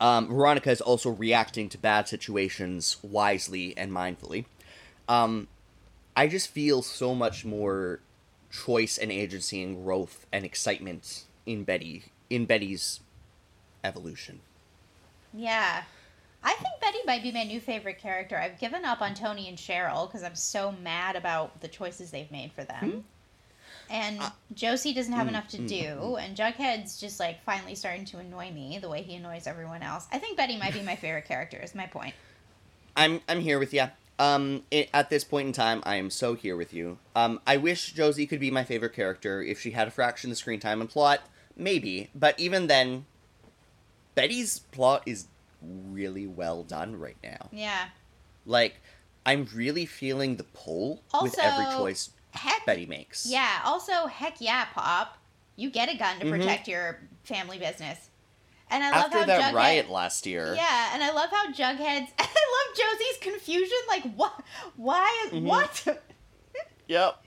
[0.00, 4.46] Um, Veronica is also reacting to bad situations wisely and mindfully.
[5.08, 5.48] Um,
[6.16, 8.00] I just feel so much more
[8.50, 13.00] choice and agency and growth and excitement in Betty in Betty's
[13.84, 14.40] evolution.
[15.32, 15.82] Yeah.
[16.42, 18.38] I think Betty might be my new favorite character.
[18.38, 22.30] I've given up on Toni and Cheryl because I'm so mad about the choices they've
[22.30, 23.04] made for them.
[23.88, 24.20] And
[24.54, 28.18] Josie doesn't have mm, enough to mm, do, and Jughead's just like finally starting to
[28.18, 30.06] annoy me the way he annoys everyone else.
[30.10, 31.58] I think Betty might be my favorite character.
[31.58, 32.14] Is my point.
[32.96, 33.84] I'm I'm here with you.
[34.18, 36.98] Um, i at this point in time, I am so here with you.
[37.14, 40.32] Um, I wish Josie could be my favorite character if she had a fraction of
[40.32, 41.20] the screen time and plot,
[41.56, 42.08] maybe.
[42.14, 43.04] But even then,
[44.14, 45.26] Betty's plot is
[45.88, 47.48] really well done right now.
[47.52, 47.86] Yeah.
[48.44, 48.80] Like,
[49.24, 52.66] I'm really feeling the pull with every choice Heck.
[52.66, 53.26] Betty makes.
[53.26, 53.60] Yeah.
[53.64, 55.16] Also, heck yeah, Pop.
[55.56, 56.30] You get a gun to Mhm.
[56.30, 58.10] protect your family business.
[58.68, 60.54] And I love After how that Jughead, riot last year.
[60.54, 62.12] Yeah, and I love how Jughead's.
[62.18, 63.78] I love Josie's confusion.
[63.88, 64.42] Like, what?
[64.76, 65.28] Why?
[65.32, 65.42] Mhm.
[65.44, 66.02] What?
[66.88, 67.22] Yep.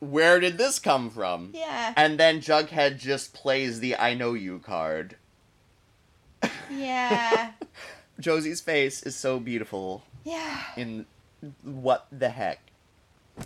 [0.00, 1.50] Where did this come from?
[1.54, 1.94] yeah.
[1.96, 5.16] And then Jughead just plays the I know you card.
[6.70, 7.52] Yeah.
[8.20, 10.60] Josie's face is so beautiful Yeah.
[10.76, 11.06] in
[11.62, 12.60] what the heck.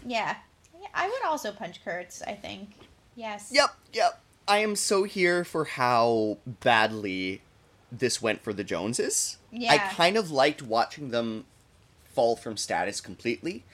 [0.06, 0.36] Yeah.
[0.80, 2.70] Yeah, I would also punch Kurtz, I think.
[3.16, 3.50] Yes.
[3.52, 4.20] Yep, yep.
[4.46, 7.42] I am so here for how badly
[7.92, 9.36] this went for the Joneses.
[9.50, 9.72] Yeah.
[9.72, 11.44] I kind of liked watching them
[12.14, 13.64] fall from status completely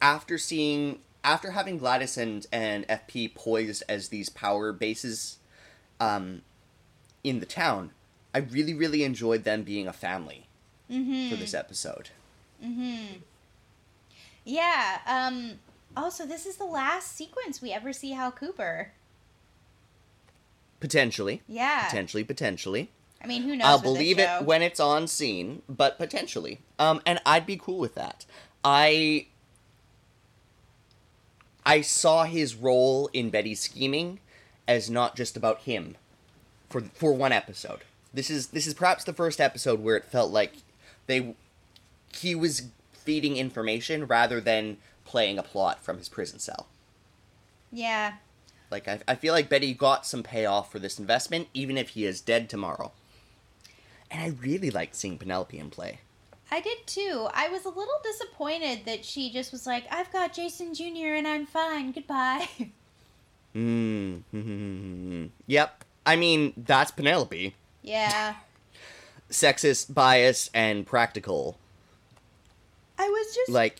[0.00, 5.38] after seeing after having Gladys and, and FP poised as these power bases
[6.00, 6.42] um,
[7.22, 7.90] in the town.
[8.34, 10.46] I really, really enjoyed them being a family
[10.90, 11.30] Mm-hmm.
[11.30, 12.10] for this episode.
[12.62, 13.18] Mm-hmm.
[14.44, 14.98] Yeah.
[15.06, 15.52] Um.
[15.96, 18.92] Also, this is the last sequence we ever see Hal Cooper.
[20.80, 21.42] Potentially.
[21.48, 21.84] Yeah.
[21.86, 22.90] Potentially, potentially.
[23.22, 23.66] I mean, who knows?
[23.66, 26.60] I'll believe it when it's on scene, but potentially.
[26.78, 28.26] Um, and I'd be cool with that.
[28.64, 29.28] I
[31.64, 34.18] I saw his role in Betty's scheming
[34.66, 35.96] as not just about him
[36.68, 37.80] for for one episode.
[38.14, 40.54] This is this is perhaps the first episode where it felt like
[41.06, 41.34] they
[42.14, 46.66] he was feeding information rather than playing a plot from his prison cell.
[47.72, 48.14] Yeah.
[48.70, 52.04] Like I, I feel like Betty got some payoff for this investment, even if he
[52.04, 52.92] is dead tomorrow.
[54.10, 56.00] And I really liked seeing Penelope in play.
[56.50, 57.28] I did too.
[57.32, 61.14] I was a little disappointed that she just was like, I've got Jason Jr.
[61.16, 61.92] and I'm fine.
[61.92, 62.48] Goodbye.
[63.54, 64.20] Hmm.
[65.46, 65.84] yep.
[66.06, 67.54] I mean, that's Penelope.
[67.82, 68.36] Yeah.
[69.30, 71.58] Sexist, bias, and practical.
[72.98, 73.76] I was just Like.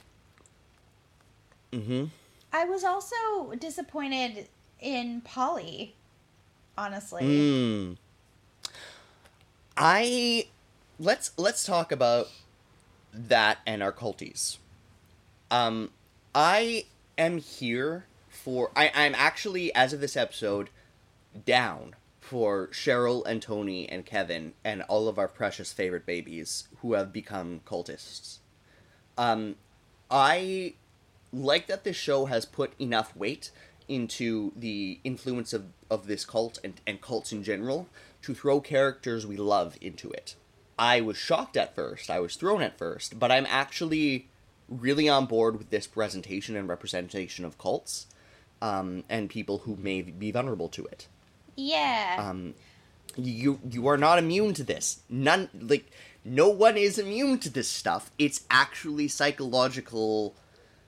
[1.73, 2.07] Mm-hmm.
[2.53, 5.95] I was also disappointed in Polly,
[6.77, 7.23] honestly.
[7.23, 7.97] Mm.
[9.77, 10.49] I
[10.99, 12.29] let's let's talk about
[13.15, 14.59] that and our culties.
[15.51, 15.91] Um,
[16.35, 16.85] I
[17.17, 20.69] am here for I I'm actually as of this episode
[21.47, 26.95] down for Cheryl and Toni and Kevin and all of our precious favorite babies who
[26.95, 28.39] have become cultists.
[29.19, 29.57] Um,
[30.09, 30.75] I
[31.33, 33.51] like that this show has put enough weight
[33.89, 37.89] into the influence of, of this cult and, and cults in general
[38.23, 40.37] to throw characters we love into it.
[40.79, 44.29] I was shocked at first, I was thrown at first, but I'm actually
[44.69, 48.07] really on board with this presentation and representation of cults
[48.63, 51.09] um, and people who may be vulnerable to it.
[51.57, 52.17] Yeah.
[52.19, 52.55] Um,
[53.17, 55.01] you you are not immune to this.
[55.09, 55.91] None like
[56.25, 58.11] no one is immune to this stuff.
[58.19, 60.35] It's actually psychological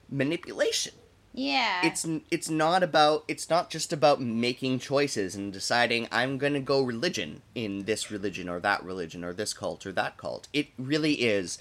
[0.09, 0.93] manipulation.
[1.33, 1.85] yeah.
[1.85, 6.59] It's it's not about it's not just about making choices and deciding I'm going to
[6.59, 10.47] go religion in this religion or that religion or this cult or that cult.
[10.53, 11.59] It really is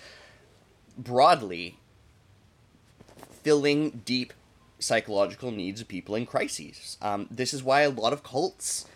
[0.96, 1.78] broadly
[3.42, 4.32] filling deep
[4.78, 6.96] psychological needs of people in crises.
[7.02, 8.86] Um, this is why a lot of cults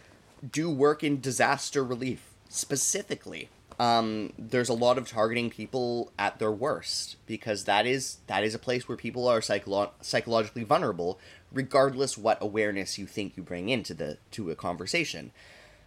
[0.51, 3.49] do work in disaster relief specifically.
[3.79, 8.55] Um, there's a lot of targeting people at their worst because that is that is
[8.55, 11.19] a place where people are psycholo- psychologically vulnerable,
[11.53, 15.31] regardless what awareness you think you bring into the to a conversation.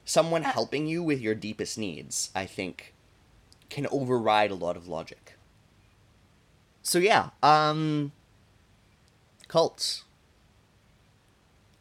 [0.05, 2.93] Someone helping you with your deepest needs, I think,
[3.69, 5.37] can override a lot of logic.
[6.81, 8.13] So yeah, um,
[9.47, 10.03] cults,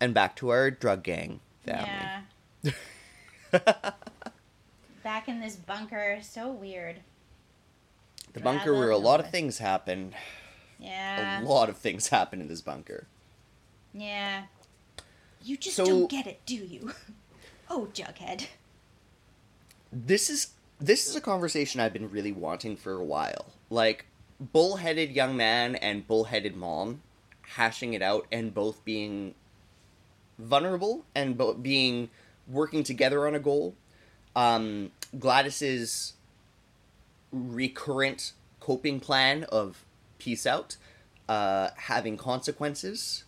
[0.00, 1.86] and back to our drug gang family.
[1.86, 2.20] Yeah.
[5.02, 6.96] Back in this bunker, so weird.
[8.32, 10.14] The bunker where a lot of things happen.
[10.78, 11.42] Yeah.
[11.42, 13.06] A lot of things happen in this bunker.
[13.92, 14.44] Yeah.
[15.42, 16.92] You just So- don't get it, do you?
[17.72, 18.46] Oh, Jughead.
[19.92, 23.46] This is this is a conversation I've been really wanting for a while.
[23.70, 24.06] Like
[24.40, 27.02] bullheaded young man and bullheaded mom
[27.42, 29.36] hashing it out and both being
[30.36, 32.10] vulnerable and both being
[32.50, 33.76] working together on a goal.
[34.34, 36.14] Um, Gladys's
[37.32, 39.84] recurrent coping plan of
[40.18, 40.76] peace out,
[41.28, 43.24] uh, having consequences,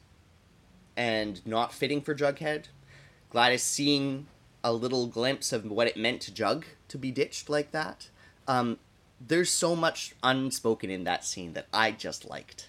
[0.97, 2.67] and not fitting for Jughead.
[3.31, 4.27] Gladys seeing
[4.63, 8.11] a little glimpse of what it meant to Jug to be ditched like that.
[8.47, 8.79] Um,
[9.21, 12.69] there's so much unspoken in that scene that I just liked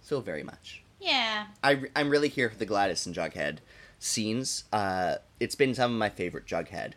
[0.00, 0.82] so very much.
[1.00, 1.46] Yeah.
[1.62, 3.58] I, I'm really here for the Gladys and Jughead
[3.98, 4.64] scenes.
[4.72, 6.92] Uh, it's been some of my favorite Jughead.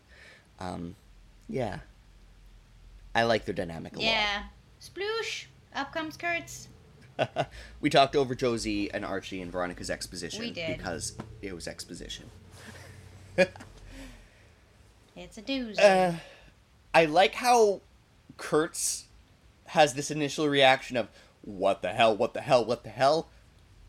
[0.59, 0.95] Um,
[1.49, 1.79] yeah.
[3.13, 4.05] I like their dynamic a lot.
[4.05, 4.43] Yeah.
[4.81, 5.45] Sploosh.
[5.75, 6.67] Up comes Kurtz.
[7.81, 10.77] we talked over Josie and Archie and Veronica's exposition We did.
[10.77, 12.25] because it was exposition.
[15.15, 15.79] It's a doozy.
[15.79, 16.13] Uh,
[16.93, 17.81] I like how
[18.37, 19.05] Kurtz
[19.67, 21.09] has this initial reaction of
[21.41, 22.15] "What the hell?
[22.15, 22.63] What the hell?
[22.65, 23.27] What the hell?"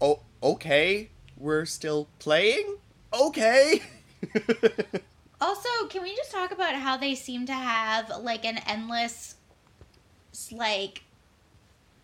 [0.01, 2.77] Oh, okay, we're still playing.
[3.15, 3.83] Okay.
[5.41, 9.35] Also, can we just talk about how they seem to have like an endless,
[10.53, 11.03] like,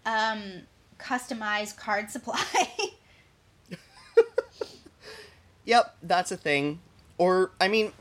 [0.05, 0.63] um,
[0.99, 2.45] customized card supply?
[5.65, 6.81] yep, that's a thing.
[7.17, 7.93] Or I mean,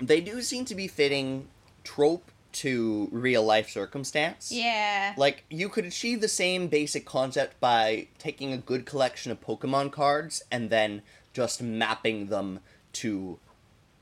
[0.00, 1.48] they do seem to be fitting
[1.82, 4.50] trope to real life circumstance.
[4.52, 5.12] yeah.
[5.16, 9.90] Like, you could achieve the same basic concept by taking a good collection of Pokemon
[9.92, 11.02] cards and then
[11.34, 12.60] just mapping them
[12.94, 13.38] to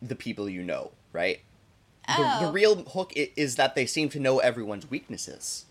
[0.00, 1.40] the people you know, right?
[2.06, 2.52] The, the Oh.
[2.52, 5.64] real hook is that they seem to know everyone's weaknesses.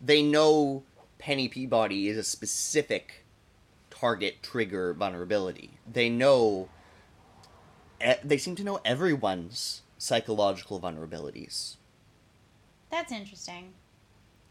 [0.00, 0.82] They know
[1.18, 3.24] Penny Peabody is a specific
[3.90, 5.72] target trigger vulnerability.
[5.90, 6.68] They know.
[8.24, 11.76] They seem to know everyone's psychological vulnerabilities.
[12.90, 13.74] That's interesting.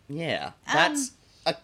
[0.08, 1.12] Yeah, Um, that's
[1.46, 1.56] a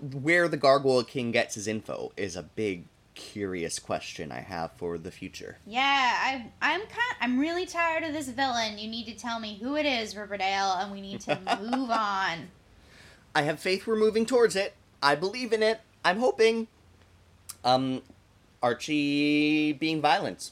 [0.00, 2.84] where the Gargoyle King gets his info is a big
[3.20, 5.58] curious question I have for the future.
[5.66, 8.78] Yeah, I I'm kind I'm really tired of this villain.
[8.78, 12.48] You need to tell me who it is, Riverdale, and we need to move on.
[13.34, 14.74] I have faith we're moving towards it.
[15.02, 15.80] I believe in it.
[16.04, 16.68] I'm hoping.
[17.64, 18.02] Um
[18.62, 20.50] Archie being violent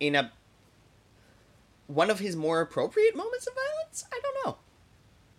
[0.00, 0.32] in a
[1.86, 4.04] one of his more appropriate moments of violence.
[4.12, 4.56] I don't know.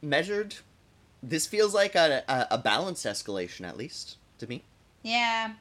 [0.01, 0.55] Measured.
[1.23, 4.63] This feels like a, a, a balanced escalation, at least to me.
[5.01, 5.53] Yeah.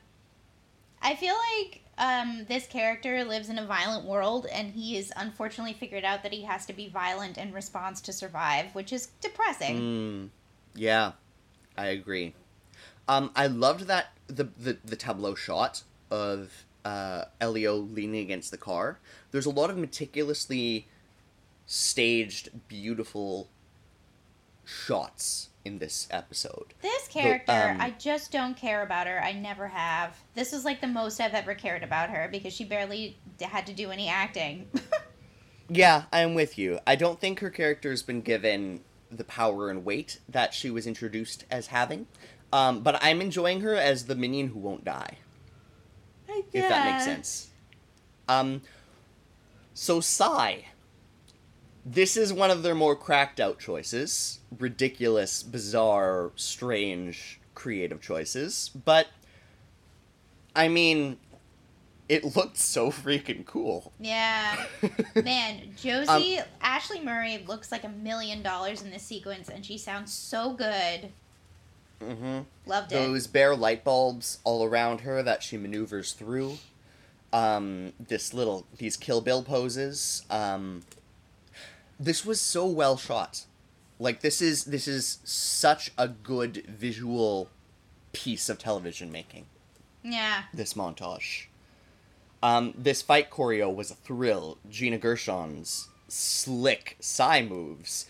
[1.05, 5.75] I feel like um, this character lives in a violent world, and he has unfortunately
[5.75, 9.81] figured out that he has to be violent in response to survive, which is depressing.
[9.81, 10.29] Mm,
[10.75, 11.13] yeah,
[11.77, 12.35] I agree.
[13.07, 18.57] Um, I loved that the, the the tableau shot of uh, Elio leaning against the
[18.57, 18.99] car.
[19.31, 20.89] There's a lot of meticulously
[21.67, 23.49] staged, beautiful
[24.65, 26.75] shots in this episode.
[26.83, 29.23] This character, um, I just don't care about her.
[29.23, 30.17] I never have.
[30.35, 33.73] This is like the most I've ever cared about her because she barely had to
[33.73, 34.69] do any acting.
[35.69, 36.79] Yeah, I'm with you.
[36.87, 41.45] I don't think her character's been given the power and weight that she was introduced
[41.51, 42.07] as having.
[42.53, 45.19] Um, but I'm enjoying her as the minion who won't die.
[46.29, 47.49] If that makes sense.
[48.29, 48.63] Um,
[49.73, 50.59] so Psy.
[51.87, 54.41] This is one of their more cracked out choices.
[54.59, 58.71] Ridiculous, bizarre, strange, creative choices.
[58.85, 59.09] But,
[60.57, 61.19] I mean,
[62.09, 63.93] it looked so freaking cool.
[64.01, 64.65] Yeah.
[65.15, 70.13] Man, Josie, Ashleigh Murray looks like a million dollars in this sequence, and she sounds
[70.13, 71.11] so good.
[72.01, 72.41] Mm-hmm.
[72.67, 72.97] Loved it.
[72.97, 76.59] those bare light bulbs all around her that she maneuvers through.
[77.33, 80.25] Um, this little these Kill Bill poses.
[80.31, 80.83] Um,
[81.99, 83.45] this was so well shot.
[83.99, 87.49] Like this is this is such a good visual
[88.13, 89.47] piece of television making.
[90.03, 90.45] Yeah.
[90.53, 91.47] This montage.
[92.43, 94.59] Um, this fight choreo was a thrill.
[94.69, 98.07] Gina Gershon's slick Psy moves.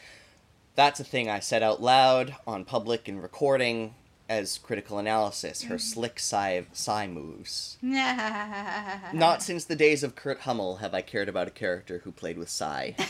[0.74, 3.94] That's a thing I said out loud on public and recording
[4.34, 5.62] as critical analysis.
[5.62, 5.80] Her mm-hmm.
[5.80, 7.78] slick Psy, Psy moves.
[7.82, 12.38] Not since the days of Kurt Hummel have I cared about a character who played
[12.38, 12.92] with Psy.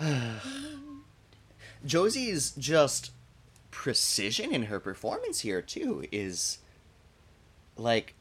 [1.84, 3.12] Josie's just
[3.70, 6.58] precision in her performance here too is
[7.76, 8.14] like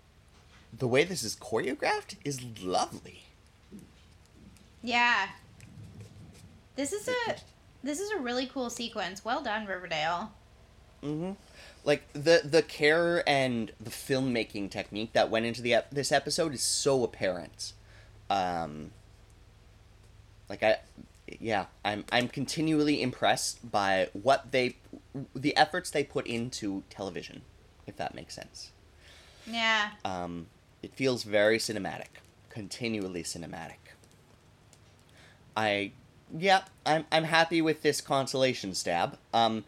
[0.77, 3.23] the way this is choreographed is lovely.
[4.83, 5.27] Yeah.
[6.75, 7.35] This is a
[7.83, 9.25] this is a really cool sequence.
[9.25, 10.31] Well done, Riverdale.
[11.07, 11.31] Mm-hmm.
[11.83, 16.53] Like the the care and the filmmaking technique that went into the ep- this episode
[16.53, 17.73] is so apparent.
[18.29, 18.91] Um,
[20.49, 20.79] like I,
[21.39, 24.75] yeah, I'm I'm continually impressed by what they,
[25.33, 27.41] the efforts they put into television,
[27.85, 28.71] if that makes sense.
[29.45, 29.91] Yeah.
[30.03, 30.47] Um,
[30.83, 33.95] it feels very cinematic, continually cinematic.
[35.55, 35.91] I,
[36.37, 39.17] yeah, I'm I'm happy with this consolation stab.
[39.33, 39.63] Um,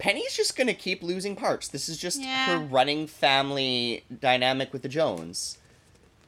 [0.00, 1.68] Penny's just gonna keep losing parts.
[1.68, 2.46] This is just Yeah.
[2.46, 5.58] her running family dynamic with the Jones.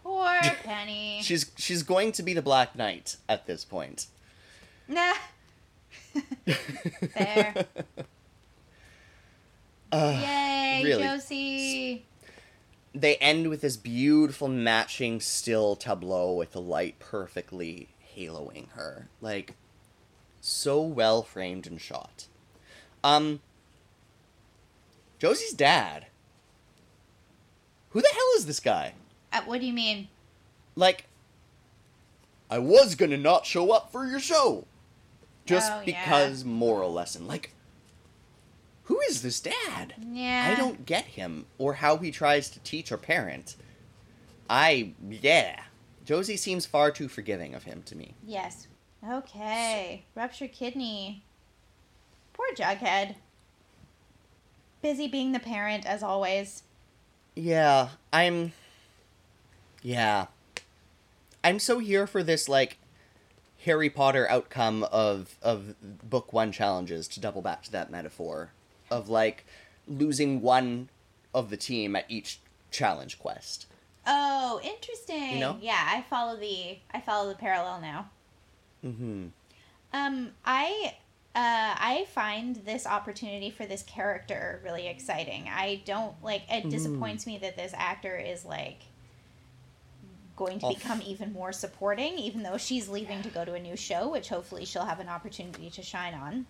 [0.05, 1.21] Poor Penny.
[1.23, 4.07] She's she's going to be the Black Knight at this point.
[4.89, 5.15] nah.
[7.15, 7.67] Fair.
[9.91, 11.03] Uh, Yay, really.
[11.03, 12.05] Josie.
[12.95, 19.09] they end with this beautiful matching still tableau with the light perfectly haloing her.
[19.21, 19.55] Like
[20.41, 22.27] so well framed and shot.
[23.05, 23.41] Um
[25.23, 26.07] Josie's dad.
[27.91, 28.95] Who the hell is this guy?
[29.33, 30.09] Uh, what do you mean?
[30.75, 31.05] Like
[32.51, 34.67] I was to not show up for your show.
[35.47, 35.85] Just Oh, yeah.
[35.85, 37.29] because moral lesson.
[37.29, 37.55] Like
[38.83, 39.95] who is this dad?
[40.11, 40.55] Yeah.
[40.57, 43.55] I don't get him or how he tries to teach or parent.
[44.51, 45.61] I yeah.
[46.05, 48.17] Josie seems far too forgiving of him to me.
[48.27, 48.67] Yes.
[49.09, 50.05] Okay.
[50.17, 51.23] Ruptured kidney.
[52.33, 53.15] Poor Jughead.
[54.83, 56.65] Busy being the parent as always.
[57.35, 58.53] Yeah, I'm
[59.83, 60.27] Yeah.
[61.45, 62.79] I'm so here for this like
[63.65, 65.75] Harry Potter outcome of of
[66.09, 68.51] book 1 challenges to double back to that metaphor
[68.91, 69.45] of like
[69.89, 70.89] losing one
[71.33, 73.67] of the team at each challenge quest.
[74.07, 75.35] Oh, interesting.
[75.35, 75.59] You know?
[75.61, 78.11] Yeah, I follow the I follow the parallel now.
[78.85, 79.31] Mhm.
[79.93, 80.97] Um, I
[81.35, 85.49] uh, I find this opportunity for this character really exciting.
[85.49, 88.83] I don't like it disappoints me that this actor is like
[90.37, 90.75] going to Off.
[90.75, 94.29] become even more supporting, even though she's leaving to go to a new show, which
[94.29, 96.47] hopefully she'll have an opportunity to shine on.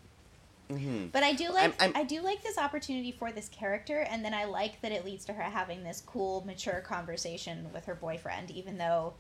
[0.71, 1.13] Mhm.
[1.13, 4.25] But I do like I'm- I'm- I do like this opportunity for this character, and
[4.25, 7.95] then I like that it leads to her having this cool, mature conversation with her
[7.95, 9.15] boyfriend, even though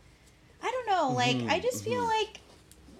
[0.62, 2.38] I don't know, like I Mhm, just feel like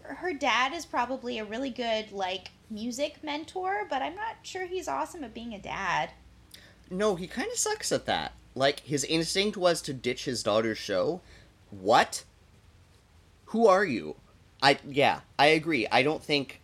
[0.05, 4.89] her dad is probably a really good like music mentor, but I'm not sure he's
[4.89, 6.11] awesome at being a dad.
[6.91, 8.33] No, he kind of sucks at that.
[8.55, 11.21] Like his instinct was to ditch his daughter's show.
[11.71, 12.25] What?
[13.47, 14.17] Who are you?
[14.63, 15.87] I yeah, I agree.
[15.91, 16.61] I don't think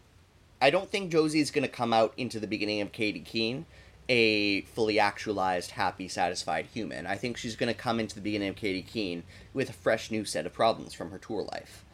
[0.60, 3.66] I don't think Josie's going to come out into the beginning of Katy Keene
[4.08, 7.06] a fully actualized, happy, satisfied human.
[7.06, 9.22] I think she's going to come into the beginning of Katy Keene
[9.52, 11.84] with a fresh new set of problems from her tour life.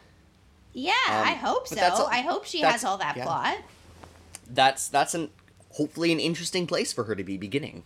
[0.77, 1.77] Yeah, Um, I hope so.
[1.77, 3.23] a- I hope she has all that yeah.
[3.23, 3.57] plot.
[4.47, 5.29] That's that's an
[5.71, 7.85] hopefully an interesting place for her to be beginning.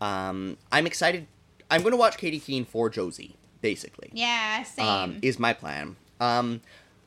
[0.00, 1.26] Um, I'm excited.
[1.70, 4.10] I'm going to watch Katy Keene for Josie, basically.
[4.12, 4.86] Yeah, same.
[4.86, 5.96] um, is my plan.
[6.20, 6.60] Um,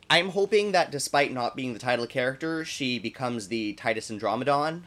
[0.09, 4.83] I'm hoping that despite not being the title character, she becomes the Titus Andromedon,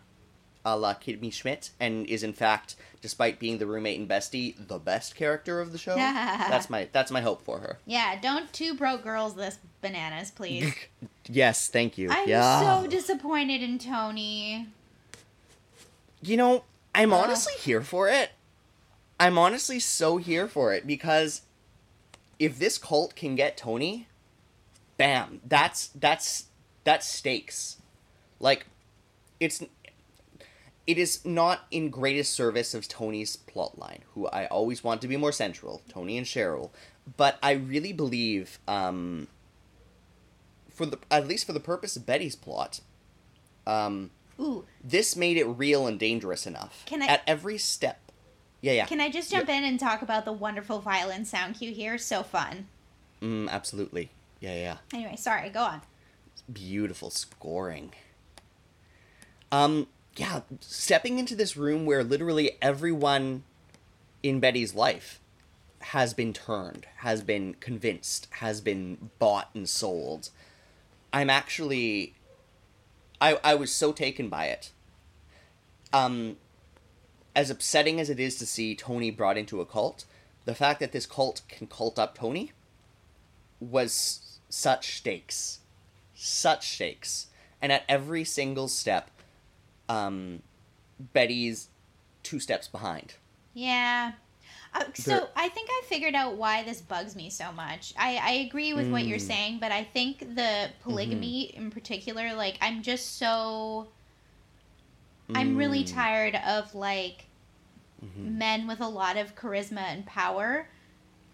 [0.65, 4.79] a la Kimmy Schmidt, and is in fact, despite being the roommate and bestie, the
[4.79, 5.95] best character of the show.
[5.95, 7.79] that's my that's my hope for her.
[7.85, 10.75] yeah, don't two broke girls this bananas, please.
[11.27, 12.11] Yes, thank you.
[12.11, 12.83] I'm yeah.
[12.83, 14.69] so disappointed in Toni.
[16.23, 17.25] you know, I'm Ugh.
[17.25, 18.33] honestly here for it.
[19.19, 21.41] I'm honestly so here for it because
[22.39, 24.07] if this cult can get Toni,
[24.99, 26.47] bam, that's that's
[26.85, 27.79] that's stakes.
[28.39, 28.67] Like
[29.41, 29.63] it's
[30.87, 35.17] it is not in greatest service of Toni's plotline, who I always want to be
[35.17, 36.71] more central, Toni and Cheryl,
[37.17, 39.29] but I really believe um
[40.71, 42.81] for the at least for the purpose of Betty's plot,
[43.67, 44.11] um
[44.41, 46.83] Ooh, this made it real and dangerous enough.
[46.87, 48.01] Can I- At every step.
[48.61, 48.87] Yeah, yeah.
[48.87, 51.99] can I just jump in and talk about the wonderful violin sound cue here?
[51.99, 52.67] So fun.
[53.21, 54.11] Mm, absolutely.
[54.41, 54.77] Yeah, yeah.
[54.93, 55.83] Anyway, sorry, go on.
[56.53, 57.93] Beautiful scoring.
[59.53, 59.87] Um,
[60.17, 63.45] yeah, stepping into this room where literally everyone
[64.23, 65.21] in Betty's life
[65.81, 70.31] has been turned, has been convinced, has been bought and sold.
[71.13, 72.15] I'm actually
[73.21, 74.71] I I was so taken by it.
[75.93, 76.37] Um
[77.37, 80.05] as upsetting as it is to see Toni brought into a cult,
[80.45, 82.53] the fact that this cult can cult up Toni
[83.61, 85.59] was such stakes.
[86.15, 87.27] Such stakes.
[87.61, 89.11] And at every single step,
[89.89, 90.43] um,
[91.13, 91.69] Betty's
[92.23, 93.15] two steps behind.
[93.53, 94.13] Yeah.
[94.75, 97.95] Uh, so The- I think I figured out why this bugs me so much.
[97.97, 99.27] I, I agree with what you're Mm.
[99.29, 101.63] saying, but I think the polygamy Mm-hmm.
[101.67, 103.89] in particular, like I'm just so
[105.35, 105.93] I'm really Mm.
[105.95, 107.27] tired of like
[108.05, 108.37] Mhm.
[108.37, 110.69] men with a lot of charisma and power.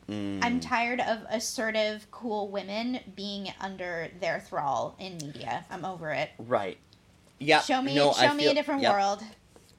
[0.08, 0.44] Mm.
[0.44, 5.64] I'm tired of assertive, cool women being under their thrall in media.
[5.70, 6.30] I'm over it.
[6.38, 6.78] right.
[7.40, 7.60] Yeah.
[7.60, 8.92] show me, no, show me a different yep.
[8.92, 9.24] world.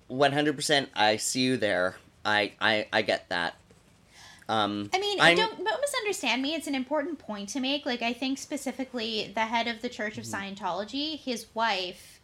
[0.10, 0.88] 100%.
[0.96, 1.96] I see you there.
[2.26, 3.56] I I I get that.
[4.50, 6.54] Um I mean, I'm- don't, don't misunderstand me.
[6.56, 7.86] It's an important point to make.
[7.86, 10.64] Like, I think specifically the head of the Church of Mm-hmm.
[10.66, 12.20] Scientology, his wife,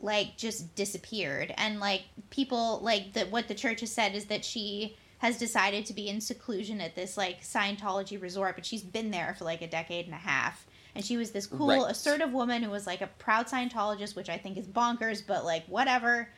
[0.00, 1.52] like, just disappeared.
[1.56, 5.84] And, like, people, like, the, what the church has said is that she has decided
[5.86, 9.62] to be in seclusion at this, like, Scientology resort, but she's been there for, like,
[9.62, 10.66] a decade and a half.
[10.94, 11.90] And she was this cool, Right.
[11.90, 15.66] assertive woman who was, like, a proud Scientologist, which I think is bonkers, but, like,
[15.66, 16.28] whatever.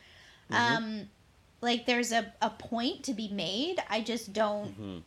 [0.51, 0.57] Mhm.
[0.57, 1.11] Um,
[1.61, 3.83] like, there's a, a point to be made.
[3.89, 4.79] I just don't.
[4.81, 5.03] mhm.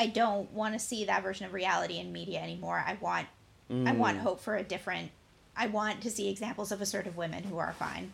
[0.00, 2.82] I don't want to see that version of reality in media anymore.
[2.86, 3.26] I want
[3.70, 3.96] I Mm.
[3.98, 5.10] want hope for a different
[5.56, 8.12] I want to see examples of assertive women who are fine.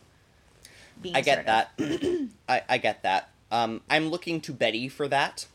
[1.03, 2.09] Being I get assertive.
[2.09, 2.29] that.
[2.49, 3.29] I, I get that.
[3.55, 5.47] Um, I'm looking to Betty for that,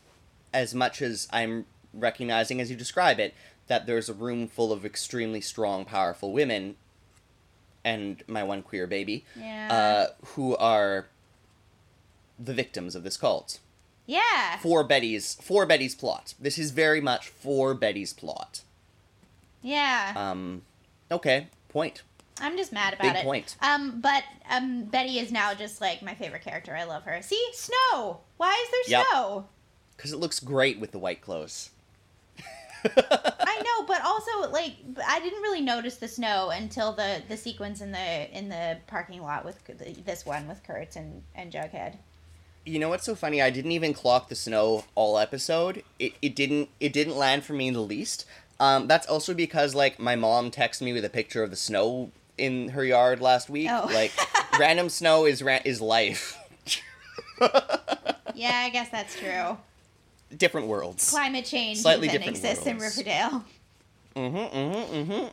[0.54, 3.34] as much as I'm recognizing, as you describe it,
[3.66, 6.76] that there's a room full of extremely strong, powerful women,
[7.84, 9.68] and my one queer baby, Yeah.
[9.70, 11.08] uh, who are
[12.38, 13.58] the victims of this cult.
[14.06, 14.56] yeah.
[14.58, 16.34] For Betty's for Betty's plot.
[16.40, 18.62] This is very much for Betty's plot.
[19.62, 20.14] Yeah.
[20.16, 20.62] Um,
[21.12, 22.02] okay, point.
[22.40, 23.24] I'm just mad about Big it.
[23.24, 23.56] point.
[23.62, 26.74] Um but um Betty is now just like my favorite character.
[26.76, 27.20] I love her.
[27.22, 27.42] See?
[27.52, 28.20] Snow.
[28.36, 29.06] Why is there Yep.
[29.12, 29.46] snow?
[29.96, 31.70] Because it looks great with the white clothes.
[32.84, 34.74] I know, but also like
[35.06, 39.22] I didn't really notice the snow until the the sequence in the in the parking
[39.22, 39.58] lot with
[40.04, 41.96] this one with Kurtz and and Jughead.
[42.64, 43.40] You know what's so funny?
[43.42, 45.82] I didn't even clock the snow all episode.
[45.98, 48.24] It, it didn't it didn't land for me in the least.
[48.58, 52.10] Um, that's also because like my mom texted me with a picture of the snow
[52.40, 53.68] in her yard last week.
[53.70, 53.88] Oh.
[53.92, 54.12] Like
[54.58, 56.36] random snow is ra- is life.
[58.34, 59.58] Yeah, I guess that's true.
[60.34, 61.10] Different worlds.
[61.10, 62.78] Climate change Slightly even different exists in.
[62.78, 63.44] Riverdale.
[64.16, 64.36] Mm-hmm.
[64.36, 64.94] Mm-hmm.
[65.12, 65.26] Mm-hmm.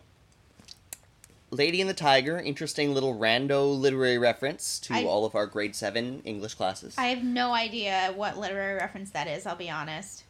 [1.52, 5.74] Lady and the Tiger, interesting little rando literary reference to I- all of our grade
[5.76, 6.96] seven English classes.
[6.98, 9.46] I have no idea what literary reference that is.
[9.46, 10.24] I'll be honest.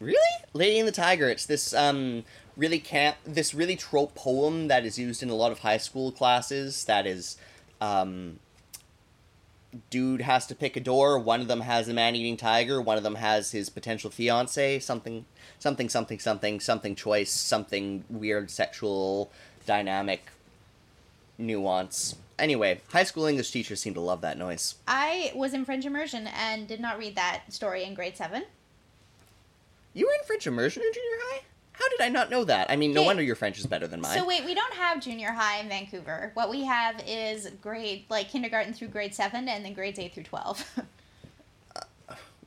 [0.00, 0.16] Really?
[0.54, 1.28] Lady and the Tiger.
[1.28, 2.24] It's this um
[2.56, 6.10] really can't this really trope poem that is used in a lot of high school
[6.10, 7.36] classes that is
[7.80, 8.38] um
[9.90, 11.18] dude has to pick a door.
[11.18, 12.80] One of them has a man-eating tiger.
[12.80, 14.78] One of them has his potential fiance.
[14.78, 15.26] Something,
[15.58, 17.30] something, something, something, something choice.
[17.30, 19.30] Something weird sexual
[19.66, 20.30] dynamic
[21.38, 22.16] nuance.
[22.38, 24.76] Anyway, high school English teachers seem to love that noise.
[24.86, 28.44] I was in French immersion and did not read that story in grade seven.
[29.94, 31.40] You were in French immersion in junior high?
[31.78, 32.70] How did I not know that?
[32.70, 33.06] I mean, no Okay.
[33.06, 34.18] wonder your French is better than mine.
[34.18, 36.30] So wait, we don't have junior high in Vancouver.
[36.34, 40.24] What we have is grade like kindergarten through grade seven, and then grades eight through
[40.24, 40.64] twelve.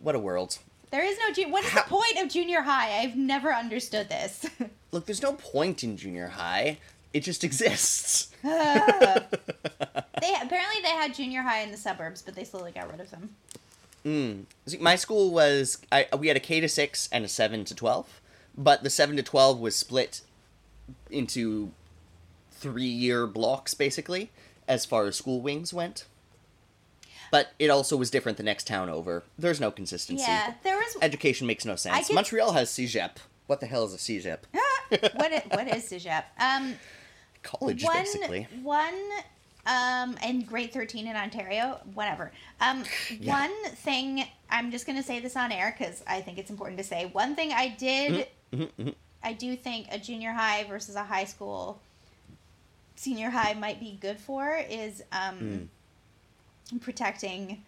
[0.01, 0.57] what a world.
[0.91, 1.51] there is no junior.
[1.51, 2.99] What is How- the point of junior high?
[2.99, 4.45] I've never understood this.
[4.91, 6.77] Look, there's no point in junior high.
[7.13, 8.31] It just exists.
[8.43, 13.11] they apparently they had junior high in the suburbs, but they slowly got rid of
[13.11, 13.29] them.
[14.05, 14.43] Mm.
[14.65, 17.75] See, my school was I, we had a K to six and a seven to
[17.75, 18.18] twelve,
[18.59, 20.21] but the seven to twelve was split
[21.09, 21.71] into
[22.51, 24.29] three year blocks basically,
[24.67, 26.05] as far as school wings went.
[27.31, 29.23] But it also was different the next town over.
[29.37, 30.23] There's no consistency.
[30.27, 30.97] Yeah, there was.
[31.01, 32.07] Education makes no sense.
[32.07, 33.17] could- Montreal has CEGEP.
[33.47, 34.39] What the hell is a CEGEP?
[35.15, 36.23] What What is Cégep?
[36.39, 36.73] Um,
[37.43, 38.47] College, one basically.
[38.63, 38.93] one
[39.67, 42.31] um in grade 13 in ontario whatever
[42.61, 42.83] um
[43.19, 43.33] Yeah.
[43.41, 46.83] one thing i'm just gonna say this on air because i think it's important to
[46.83, 48.89] say one thing i did Mm-hmm,
[49.23, 51.79] i do think a junior high versus a high school
[52.95, 55.69] senior high might be good for is um
[56.71, 56.81] Mm.
[56.81, 57.63] protecting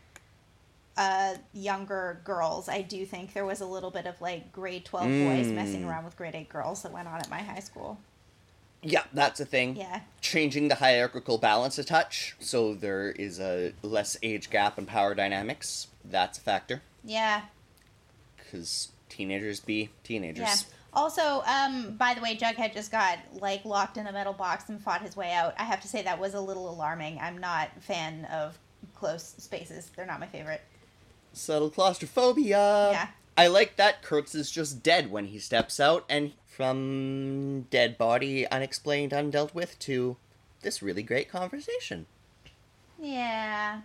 [0.98, 5.08] uh younger girls i do think there was a little bit of like grade 12
[5.08, 5.88] boys messing Mm.
[5.88, 7.98] around with grade 8 girls that went on at my high school
[8.84, 9.76] Yeah, that's a thing.
[9.76, 14.88] yeah changing the hierarchical balance a touch so there is a less age gap and
[14.88, 17.44] power dynamics that's a factor yeah
[18.38, 20.56] because teenagers be teenagers Yeah.
[20.94, 24.82] Also, um, by the way, Jughead just got like locked in a metal box and
[24.82, 25.54] fought his way out.
[25.58, 27.18] I have to say that was a little alarming.
[27.22, 28.58] I'm not a fan of
[28.96, 29.90] close spaces.
[29.96, 30.62] They're not my favorite.
[31.34, 33.08] subtle claustrophobia Yeah.
[33.38, 38.46] i like that kurtz is just dead when he steps out and from dead body
[38.52, 40.18] unexplained undealt with to
[40.62, 42.06] this really great conversation
[43.00, 43.80] Yeah.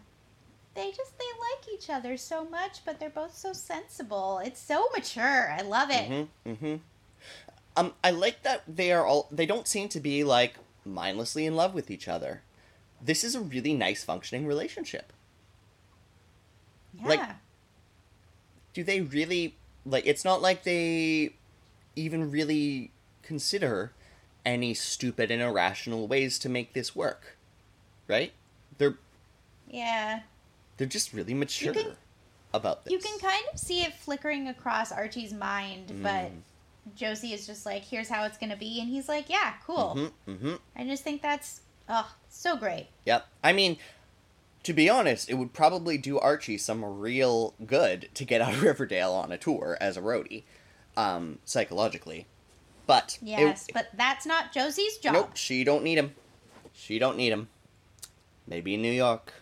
[0.76, 4.40] They just they like each other so much, but they're both so sensible.
[4.44, 5.50] It's so mature.
[5.50, 6.08] I love it.
[6.10, 6.76] mm-hmm mm-hmm
[7.76, 10.54] um i like that they are all they don't seem to be like
[10.84, 12.42] mindlessly in love with each other
[13.02, 15.12] this is a really nice functioning relationship
[16.94, 17.08] Yeah.
[17.08, 17.30] Like-
[18.72, 21.34] do they really like it's not like they
[21.94, 22.90] even really
[23.22, 23.92] consider
[24.44, 27.36] any stupid and irrational ways to make this work
[28.08, 28.32] right
[28.78, 28.96] they're
[29.68, 30.20] yeah.
[30.76, 31.96] They're just really mature can-
[32.52, 36.42] about this You can kind of see it flickering across Archie's mind, but Mm.
[36.94, 40.30] Josie is just like, "Here's how it's gonna be," and he's like, "Yeah, cool." mm-hmm,
[40.30, 40.54] mm-hmm.
[40.76, 42.88] I just think that's oh so great.
[43.04, 43.76] yep i mean
[44.64, 48.62] to be honest it would probably do archie some real good to get out of
[48.70, 50.42] riverdale on a tour as a roadie
[50.96, 52.26] um psychologically
[52.86, 55.12] but it- Yes, but that's not Josie's job.
[55.14, 56.14] Nope, she don't need him.
[56.72, 57.48] She don't need him.
[58.46, 59.32] Maybe in New York.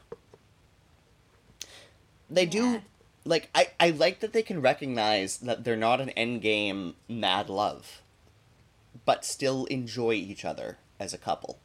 [2.30, 2.50] They Yeah.
[2.50, 2.82] do
[3.26, 8.02] like I, I like that they can recognize that they're not an endgame mad love,
[9.04, 11.58] but still enjoy each other as a couple.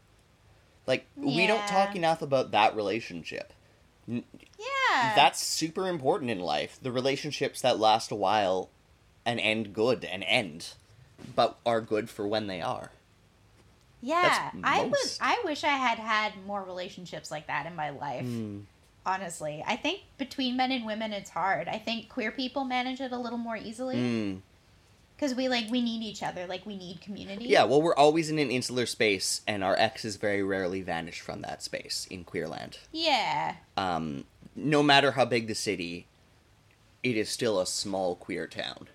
[0.88, 3.54] Like we don't talk enough about that relationship.
[4.08, 4.24] Yeah,
[5.16, 6.80] That's super important in life.
[6.82, 8.70] The relationships that last a while
[9.26, 10.74] and end good and end,
[11.36, 12.90] but are good for when they are.
[14.02, 14.50] yeah.
[14.64, 15.20] I was.
[15.22, 18.26] I wish I had had more relationships like that in my life.
[18.26, 18.62] Hmm.
[19.14, 21.68] Honestly, I think between men and women, it's hard.
[21.68, 24.42] I think queer people manage it a little more easily Mm.
[25.16, 26.46] because we like we need each other.
[26.46, 27.46] Like we need community.
[27.46, 31.42] Yeah, well, we're always in an insular space, and our exes very rarely vanish from
[31.42, 32.78] that space in Queerland.
[32.92, 33.56] Yeah.
[33.76, 36.06] Um, no matter how big the city,
[37.02, 38.88] it is still a small queer town.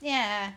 [0.00, 0.52] Yeah.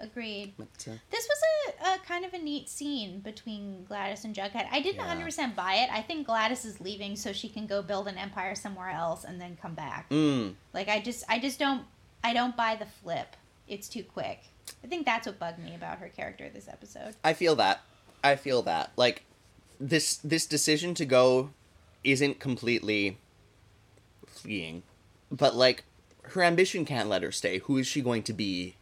[0.00, 0.54] Agreed.
[0.56, 1.38] But, uh, This was
[1.84, 4.66] a, a kind of a neat scene between Gladys and Jughead.
[4.70, 5.14] I didn't Yeah.
[5.16, 5.90] 100% buy it.
[5.92, 9.40] I think Gladys is leaving so she can go build an empire somewhere else and
[9.40, 10.08] then come back.
[10.10, 11.84] mm, Like I just I just don't
[12.24, 13.36] I don't buy the flip.
[13.68, 14.40] It's too quick.
[14.84, 17.14] I think that's what bugged me about her character this episode.
[17.22, 17.80] I feel that.
[18.24, 18.92] I feel that.
[18.96, 19.24] Like
[19.78, 21.50] this this decision to go
[22.04, 23.18] isn't completely
[24.26, 24.82] fleeing,
[25.30, 25.84] but like
[26.22, 27.58] her ambition can't let her stay.
[27.60, 28.76] Who is she going to be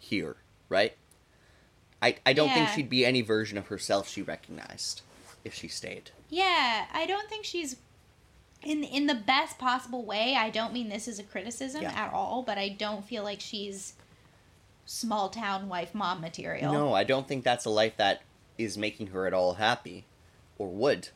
[0.00, 0.36] here,
[0.72, 0.96] right?
[2.02, 5.02] I I don't think she'd be any version of herself she recognized
[5.44, 6.10] if she stayed.
[6.28, 7.76] Yeah, I don't think she's
[8.62, 10.34] in in the best possible way.
[10.36, 11.92] I don't mean this as a criticism Yeah.
[11.92, 13.94] at all, but I don't feel like she's
[14.84, 16.72] small town wife mom material.
[16.72, 18.22] No, I don't think that's a life that
[18.58, 20.04] is making her at all happy,
[20.58, 21.08] or would.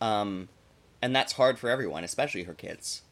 [0.00, 0.48] Um,
[1.02, 3.02] and that's hard for everyone, especially her kids.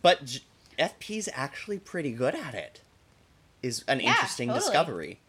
[0.00, 0.40] But J-
[0.78, 2.80] FP's actually pretty good at it.
[3.62, 4.64] Is an Yeah, interesting totally.
[4.64, 5.20] discovery.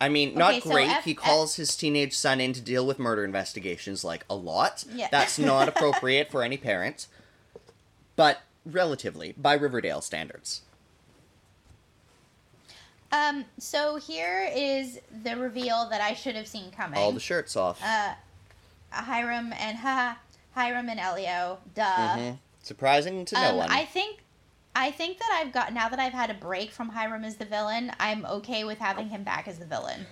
[0.00, 0.88] I mean, Okay, not so great.
[0.90, 4.34] F- he F- calls his teenage son in to deal with murder investigations like a
[4.34, 4.84] lot.
[4.92, 5.08] Yeah.
[5.10, 7.06] That's not appropriate for any parent.
[8.14, 10.62] But relatively, by Riverdale standards.
[13.12, 16.98] Um, so here is the reveal that I should have seen coming.
[16.98, 17.80] All the shirts off.
[17.82, 18.14] uh,
[18.90, 20.18] Hiram and ha
[20.54, 21.58] Hiram and Elio.
[21.74, 21.82] Duh.
[21.84, 22.38] Mhm.
[22.62, 23.70] Surprising to no um, one.
[23.70, 24.20] I think
[24.76, 27.46] I think that I've got now that I've had a break from Hiram as the
[27.46, 30.06] villain, I'm okay with having him back as the villain.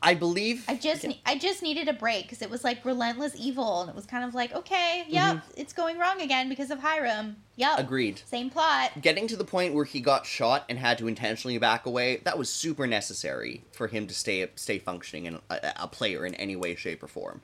[0.00, 0.64] I believe.
[0.68, 1.14] I just Yeah.
[1.26, 4.24] I just needed a break because it was like relentless evil, and it was kind
[4.24, 7.36] of like okay, yep, it's going wrong again because of Hiram.
[7.56, 7.80] Yep, Mm-hmm.
[7.80, 8.22] Agreed.
[8.24, 8.92] Same plot.
[9.00, 12.38] Getting to the point where he got shot and had to intentionally back away, that
[12.38, 16.54] was super necessary for him to stay stay functioning and a, a player in any
[16.54, 17.40] way, shape, or form.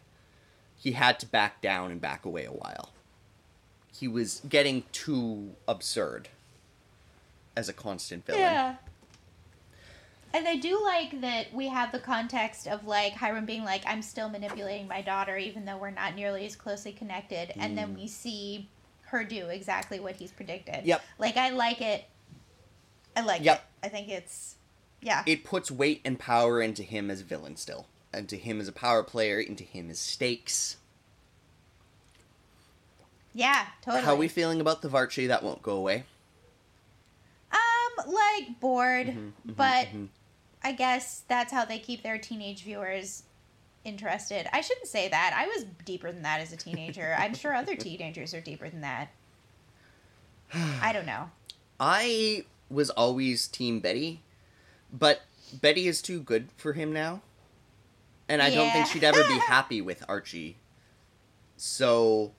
[0.76, 2.90] He had to back down and back away a while.
[3.92, 6.28] He was getting too absurd
[7.60, 8.40] as a constant villain.
[8.40, 8.74] Yeah.
[10.32, 14.00] And I do like that we have the context of like Hiram being like, I'm
[14.02, 17.52] still manipulating my daughter even though we're not nearly as closely connected.
[17.58, 18.68] And then we see
[19.06, 20.76] her do exactly what he's predicted.
[20.76, 20.86] Mm.
[20.86, 21.02] Yep.
[21.18, 22.04] Like I like it.
[23.16, 23.56] I like Yep.
[23.58, 23.86] it.
[23.86, 24.56] I think it's
[25.02, 25.22] yeah.
[25.26, 27.86] It puts weight and power into him as villain still.
[28.12, 30.76] And to him as a power player, into him as stakes.
[33.34, 34.04] yeah, totally.
[34.04, 35.28] How are we feeling about the Varchi?
[35.28, 36.04] That won't go away.
[38.06, 40.08] Like bored, Mhm, mhm, but mhm.
[40.62, 43.22] I guess that's how they keep their teenage viewers
[43.84, 44.46] interested.
[44.52, 45.34] I shouldn't say that.
[45.36, 47.14] I was deeper than that as a teenager.
[47.18, 49.10] I'm sure other teenagers are deeper than that.
[50.82, 51.30] I don't know.
[51.78, 54.20] I was always Team Betty,
[54.92, 55.22] but
[55.60, 57.22] Betty is too good for him now.
[58.28, 60.56] And I don't think she'd ever be happy with Archie.
[61.56, 62.32] So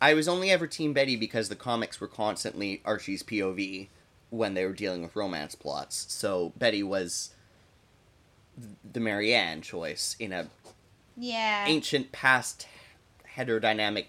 [0.00, 3.88] I was only ever Team Betty because the comics were constantly Archie's POV
[4.36, 6.06] when they were dealing with romance plots.
[6.12, 7.30] So Betty was
[8.92, 10.48] the Marianne choice in a
[11.16, 11.64] Yeah.
[11.66, 12.66] ancient past
[13.36, 14.06] heterodynamic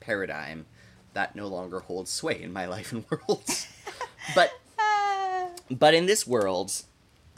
[0.00, 0.66] paradigm
[1.14, 3.66] that no longer holds sway in my life and worlds.
[4.34, 6.72] but Uh, but in this world,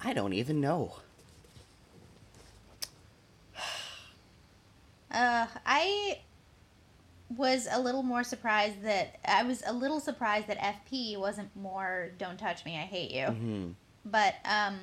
[0.02, 0.96] I don't even know.
[5.10, 6.18] uh, I
[7.30, 12.10] was a little more surprised that I was a little surprised that FP wasn't more
[12.18, 13.70] "Don't touch me, I hate you." hmm
[14.04, 14.78] But um,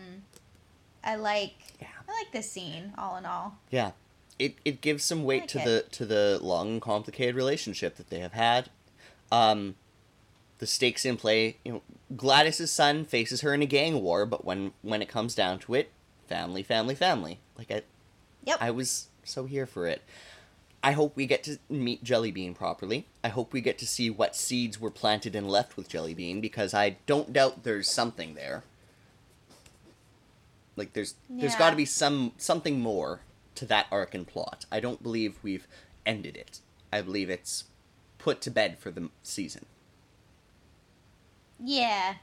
[1.03, 1.87] I like Yeah.
[2.07, 3.57] I like this scene all in all.
[3.69, 3.91] Yeah,
[4.39, 5.65] it it gives some weight like to it.
[5.65, 8.69] the to the long and complicated relationship that they have had.
[9.31, 9.75] Um,
[10.57, 11.57] the stakes in play.
[11.63, 11.81] You know,
[12.15, 15.73] Gladys's son faces her in a gang war, but when when it comes down to
[15.75, 15.91] it,
[16.27, 17.39] family, family, family.
[17.57, 17.81] Like I,
[18.43, 18.57] Yep.
[18.59, 20.01] I was so here for it.
[20.83, 23.05] I hope we get to meet Jellybean properly.
[23.23, 26.73] I hope we get to see what seeds were planted and left with Jellybean because
[26.73, 28.63] I don't doubt there's something there.
[30.75, 33.21] Like there's there's got to be some something more
[33.55, 34.65] to that arc and plot.
[34.71, 35.67] I don't believe we've
[36.05, 36.59] ended it.
[36.91, 37.65] I believe it's
[38.17, 39.65] put to bed for the season.
[41.63, 42.15] Yeah.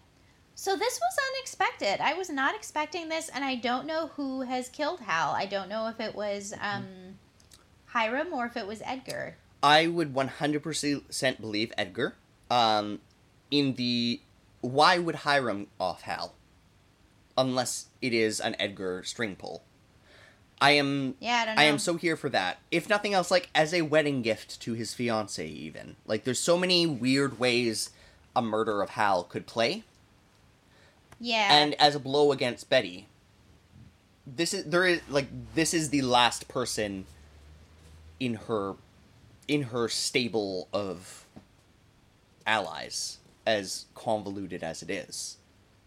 [0.54, 2.00] So this was unexpected.
[2.02, 5.30] I was not expecting this, and I don't know who has killed Hal.
[5.30, 6.86] I don't know if it was um,
[7.88, 9.36] Hiram or if it was Edgar.
[9.62, 12.14] I would 100% believe Edgar.
[12.50, 13.00] Um,
[13.50, 14.20] in the
[14.60, 16.34] why would Hiram off Hal?
[17.36, 19.62] Unless it is an Edgar string pull.
[20.60, 21.62] I am Yeah, I don't know.
[21.62, 22.58] I am so here for that.
[22.70, 26.58] If nothing else, like as a wedding gift to his fiance, even like there's so
[26.58, 27.90] many weird ways
[28.34, 29.84] a murder of Hal could play,
[31.20, 31.48] Yeah.
[31.50, 33.06] and as a blow against Betty.
[34.26, 37.06] This is there is like this is the last person
[38.20, 38.74] in her
[39.46, 41.24] in her stable of
[42.46, 45.36] allies, as convoluted as it is.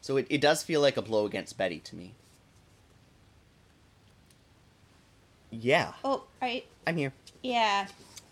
[0.02, 2.14] So it, it does feel like a blow against Betty to me.
[5.52, 6.66] Yeah, oh, right.
[6.88, 7.14] I'm here.
[7.44, 7.88] Yeah.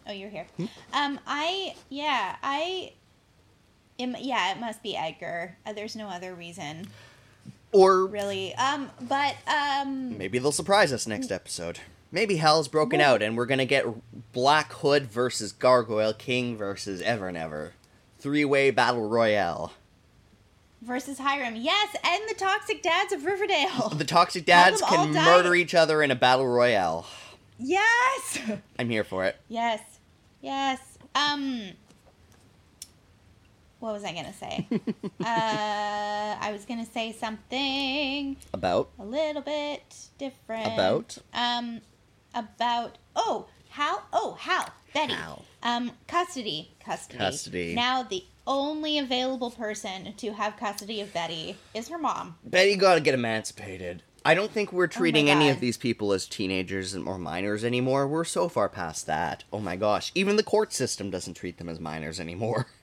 [0.08, 0.48] Oh, you're here.
[0.58, 0.66] Hmm?
[0.94, 2.94] Um, I yeah, I.
[3.98, 5.58] Im- yeah, it must be Edgar.
[5.66, 6.88] Uh, there's no other reason,
[7.74, 8.56] Or really.
[8.56, 11.80] Um, but um, maybe they'll surprise us next episode.
[12.12, 13.86] Maybe Hell's broken out and we're gonna get
[14.32, 17.72] Black Hood versus Gargoyle King versus Evernever,
[18.18, 19.74] Three way battle royale.
[20.82, 21.56] versus Hiram.
[21.56, 23.90] Yes, and the toxic dads of Riverdale.
[23.90, 27.06] The Toxic Dads can murder each other in a battle royale.
[27.60, 28.40] yes.
[28.80, 29.36] I'm here for it.
[29.48, 29.82] Yes.
[30.42, 30.80] Yes.
[31.16, 31.72] Um
[33.80, 34.68] what was I going to say?
[35.22, 38.90] uh I was going to say something About?
[39.00, 40.74] a little bit different.
[40.74, 41.18] About?
[41.34, 41.80] um
[42.34, 45.14] about oh, how Oh, how Betty.
[45.14, 45.46] Hal.
[45.62, 47.76] Um, custody, custody, Custody.
[47.76, 52.36] Now the only available person to have custody of Betty is her mom.
[52.44, 54.02] Betty gotta get emancipated.
[54.26, 58.08] I don't think we're treating any of these people as teenagers or minors anymore.
[58.08, 59.44] We're so far past that.
[59.54, 60.12] Oh my gosh.
[60.16, 62.68] Even the court system doesn't treat them as minors anymore.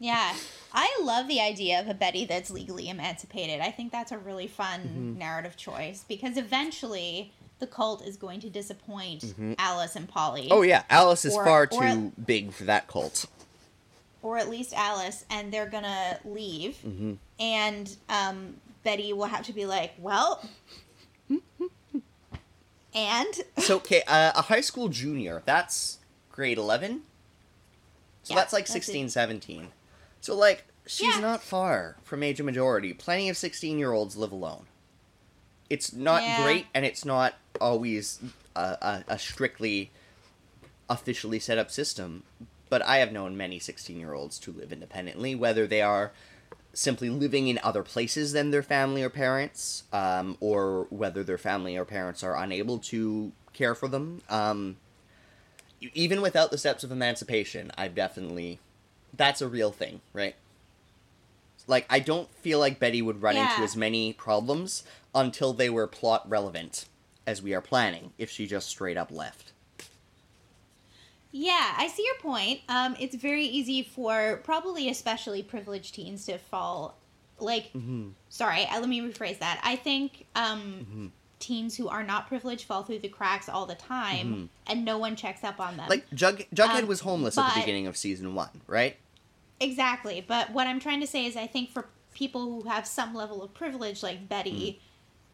[0.00, 0.32] Yeah,
[0.72, 3.58] I love the idea of a Betty that's legally emancipated.
[3.60, 5.18] I think that's a really fun Mm-hmm.
[5.18, 10.42] narrative choice because eventually the cult is going to disappoint Alice and Polly.
[10.42, 10.52] Mm-hmm.
[10.52, 13.26] Oh yeah, Alice is Or- far or- too big for that cult.
[14.22, 17.14] or at least Alice, and they're gonna leave, Mm-hmm.
[17.40, 18.54] and um,
[18.84, 20.42] Betty will have to be like, "Well,"
[22.94, 25.98] and So okay, uh, a high school junior, that's
[26.32, 27.02] grade 11.
[28.22, 29.10] So Yeah, that's like that's 16, it.
[29.10, 29.68] 17.
[30.20, 31.20] So like she's Yeah.
[31.20, 32.92] not far from age of majority.
[32.94, 34.66] Plenty of 16-year-olds live alone.
[35.70, 36.36] It's not Yeah.
[36.36, 38.20] great and it's not always
[38.56, 39.90] a, a, a strictly
[40.88, 42.22] officially set up system,
[42.70, 46.12] but I have known many 16-year-olds to live independently whether they are
[46.72, 51.76] simply living in other places than their family or parents, um, or whether their family
[51.76, 54.22] or parents are unable to care for them.
[54.30, 54.76] Um,
[55.94, 58.58] even without the steps of emancipation, I've definitely.
[59.16, 60.34] That's a real thing, right?
[61.68, 64.82] Like, I don't feel like Betty would run into as many problems
[65.14, 66.86] until they were plot relevant
[67.26, 69.52] as we are planning if she just straight up left.
[71.30, 72.60] Yeah, I see your point.
[72.68, 76.96] Um, it's very easy for probably especially privileged teens to fall.
[77.38, 78.08] Like, Mm-hmm.
[78.30, 79.60] sorry, let me rephrase that.
[79.62, 84.48] I think um, teens who are not privileged fall through the cracks all the time,
[84.66, 85.82] and no one checks up on them.
[85.82, 85.90] Mm-hmm.
[85.90, 88.96] Like, Jug- Jughead Um, was homeless at the beginning of season one, right?
[89.60, 90.24] Exactly.
[90.26, 93.42] But what I'm trying to say is, I think for people who have some level
[93.42, 94.80] of privilege, like Betty,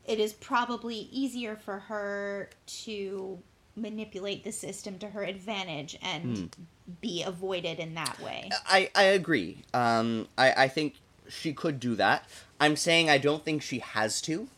[0.06, 3.38] it is probably easier for her to
[3.76, 6.54] manipulate the system to her advantage and
[7.00, 8.50] be avoided in that way.
[8.66, 9.64] I, I agree.
[9.72, 10.94] Um, I, I think
[11.28, 12.28] she could do that.
[12.60, 14.48] I'm saying I don't think she has to.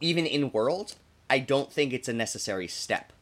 [0.00, 0.94] Even in world,
[1.28, 3.12] I don't think it's a necessary step.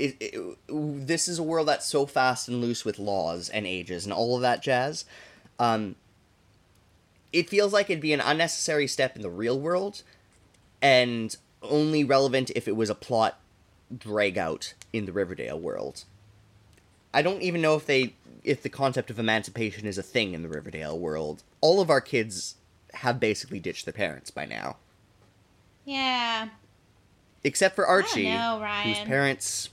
[0.00, 4.04] It, it- this is a world that's so fast and loose with laws and ages
[4.04, 5.04] and all of that jazz.
[5.58, 5.94] Um,
[7.32, 10.02] it feels like it'd be an unnecessary step in the real world,
[10.82, 13.38] and only relevant if it was a plot
[13.96, 16.04] drag out in the Riverdale world.
[17.12, 20.42] I don't even know if they if the concept of emancipation is a thing in
[20.42, 21.42] the Riverdale world.
[21.60, 22.54] All of our kids
[22.94, 24.76] have basically ditched their parents by now.
[25.84, 26.48] Yeah.
[27.44, 29.68] Except for Archie, know, whose parents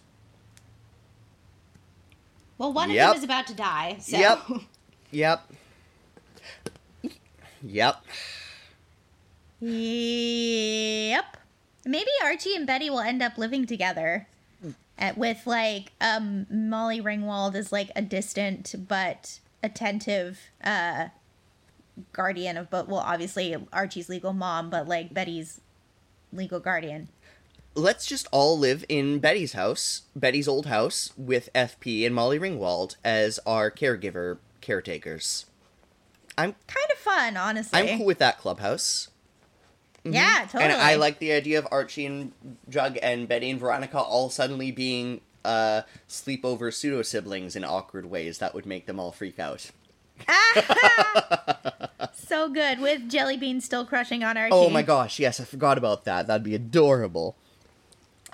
[2.57, 3.03] Well, one Yep.
[3.03, 3.97] of them is about to die.
[3.99, 4.17] So.
[4.17, 4.39] Yep.
[5.11, 5.51] Yep.
[7.63, 8.03] Yep.
[9.61, 11.37] Yep.
[11.85, 14.27] Maybe Archie and Betty will end up living together.
[14.99, 21.09] At, with like um Molly Ringwald as like a distant but attentive uh
[22.13, 25.61] guardian of but well obviously Archie's legal mom but like Betty's
[26.33, 27.09] legal guardian.
[27.77, 32.95] Let's just all live in Betty's house, Betty's old house, with FP and Molly Ringwald
[33.05, 35.45] as our caregiver caretakers.
[36.35, 37.79] I'm Kind of fun, honestly.
[37.79, 39.09] I'm cool with that clubhouse.
[40.03, 40.63] Yeah, totally.
[40.63, 42.31] And I like the idea of Archie and
[42.67, 48.39] Jug and Betty and Veronica all suddenly being uh, sleepover pseudo siblings in awkward ways
[48.39, 49.69] that would make them all freak out.
[52.13, 54.49] so good with Jelly Bean still crushing on Archie.
[54.51, 56.25] Oh my gosh, yes, I forgot about that.
[56.25, 57.35] That'd be adorable.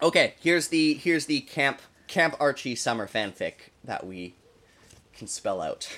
[0.03, 3.53] Okay, here's the here's the camp Camp Archie summer fanfic
[3.85, 4.35] that we
[5.15, 5.97] can spell out.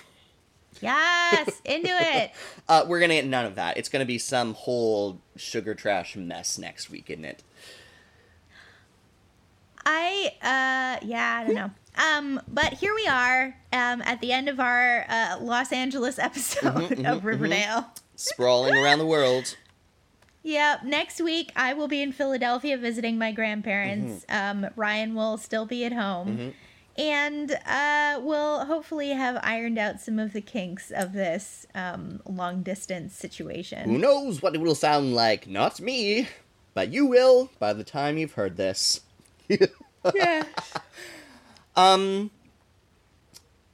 [0.80, 2.32] Yes, into it.
[2.68, 3.78] Uh, we're gonna get none of that.
[3.78, 7.44] It's gonna be some whole sugar trash mess next week, isn't it?
[9.86, 11.72] I uh yeah, I don't know.
[11.98, 17.00] Um, but here we are, um, at the end of our uh, Los Angeles episode
[17.06, 17.88] of Riverdale.
[18.16, 19.56] Sprawling around the world.
[20.46, 20.84] Yep.
[20.84, 24.26] Next week I will be in Philadelphia visiting my grandparents.
[24.30, 26.54] Um, Ryan will still be at home.
[26.98, 32.62] And uh, we'll hopefully have ironed out some of the kinks of this um, long
[32.62, 33.90] distance situation.
[33.90, 35.48] Who knows what it will sound like?
[35.48, 36.30] Not me,
[36.76, 39.02] but you will by the time you've heard this.
[40.16, 40.44] yeah.
[41.76, 42.30] Um.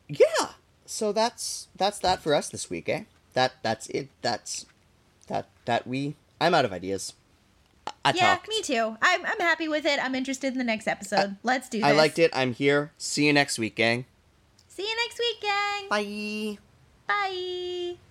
[0.07, 0.53] Yeah.
[0.85, 3.03] So that's that's that for us this week, eh?
[3.33, 4.07] That that's it.
[4.21, 4.65] That's
[5.27, 6.15] that that we.
[6.41, 7.13] I'm out of ideas.
[7.87, 8.49] I, I Yeah, talked.
[8.49, 8.97] me too.
[9.01, 10.03] I'm, I'm happy with it.
[10.03, 11.37] I'm interested in the next episode.
[11.43, 11.85] Let's do this.
[11.87, 12.31] I liked it.
[12.33, 12.91] I'm here.
[12.97, 14.05] See you next week, gang.
[14.67, 15.87] See you next week, gang.
[15.89, 16.57] Bye.
[17.07, 18.10] Bye.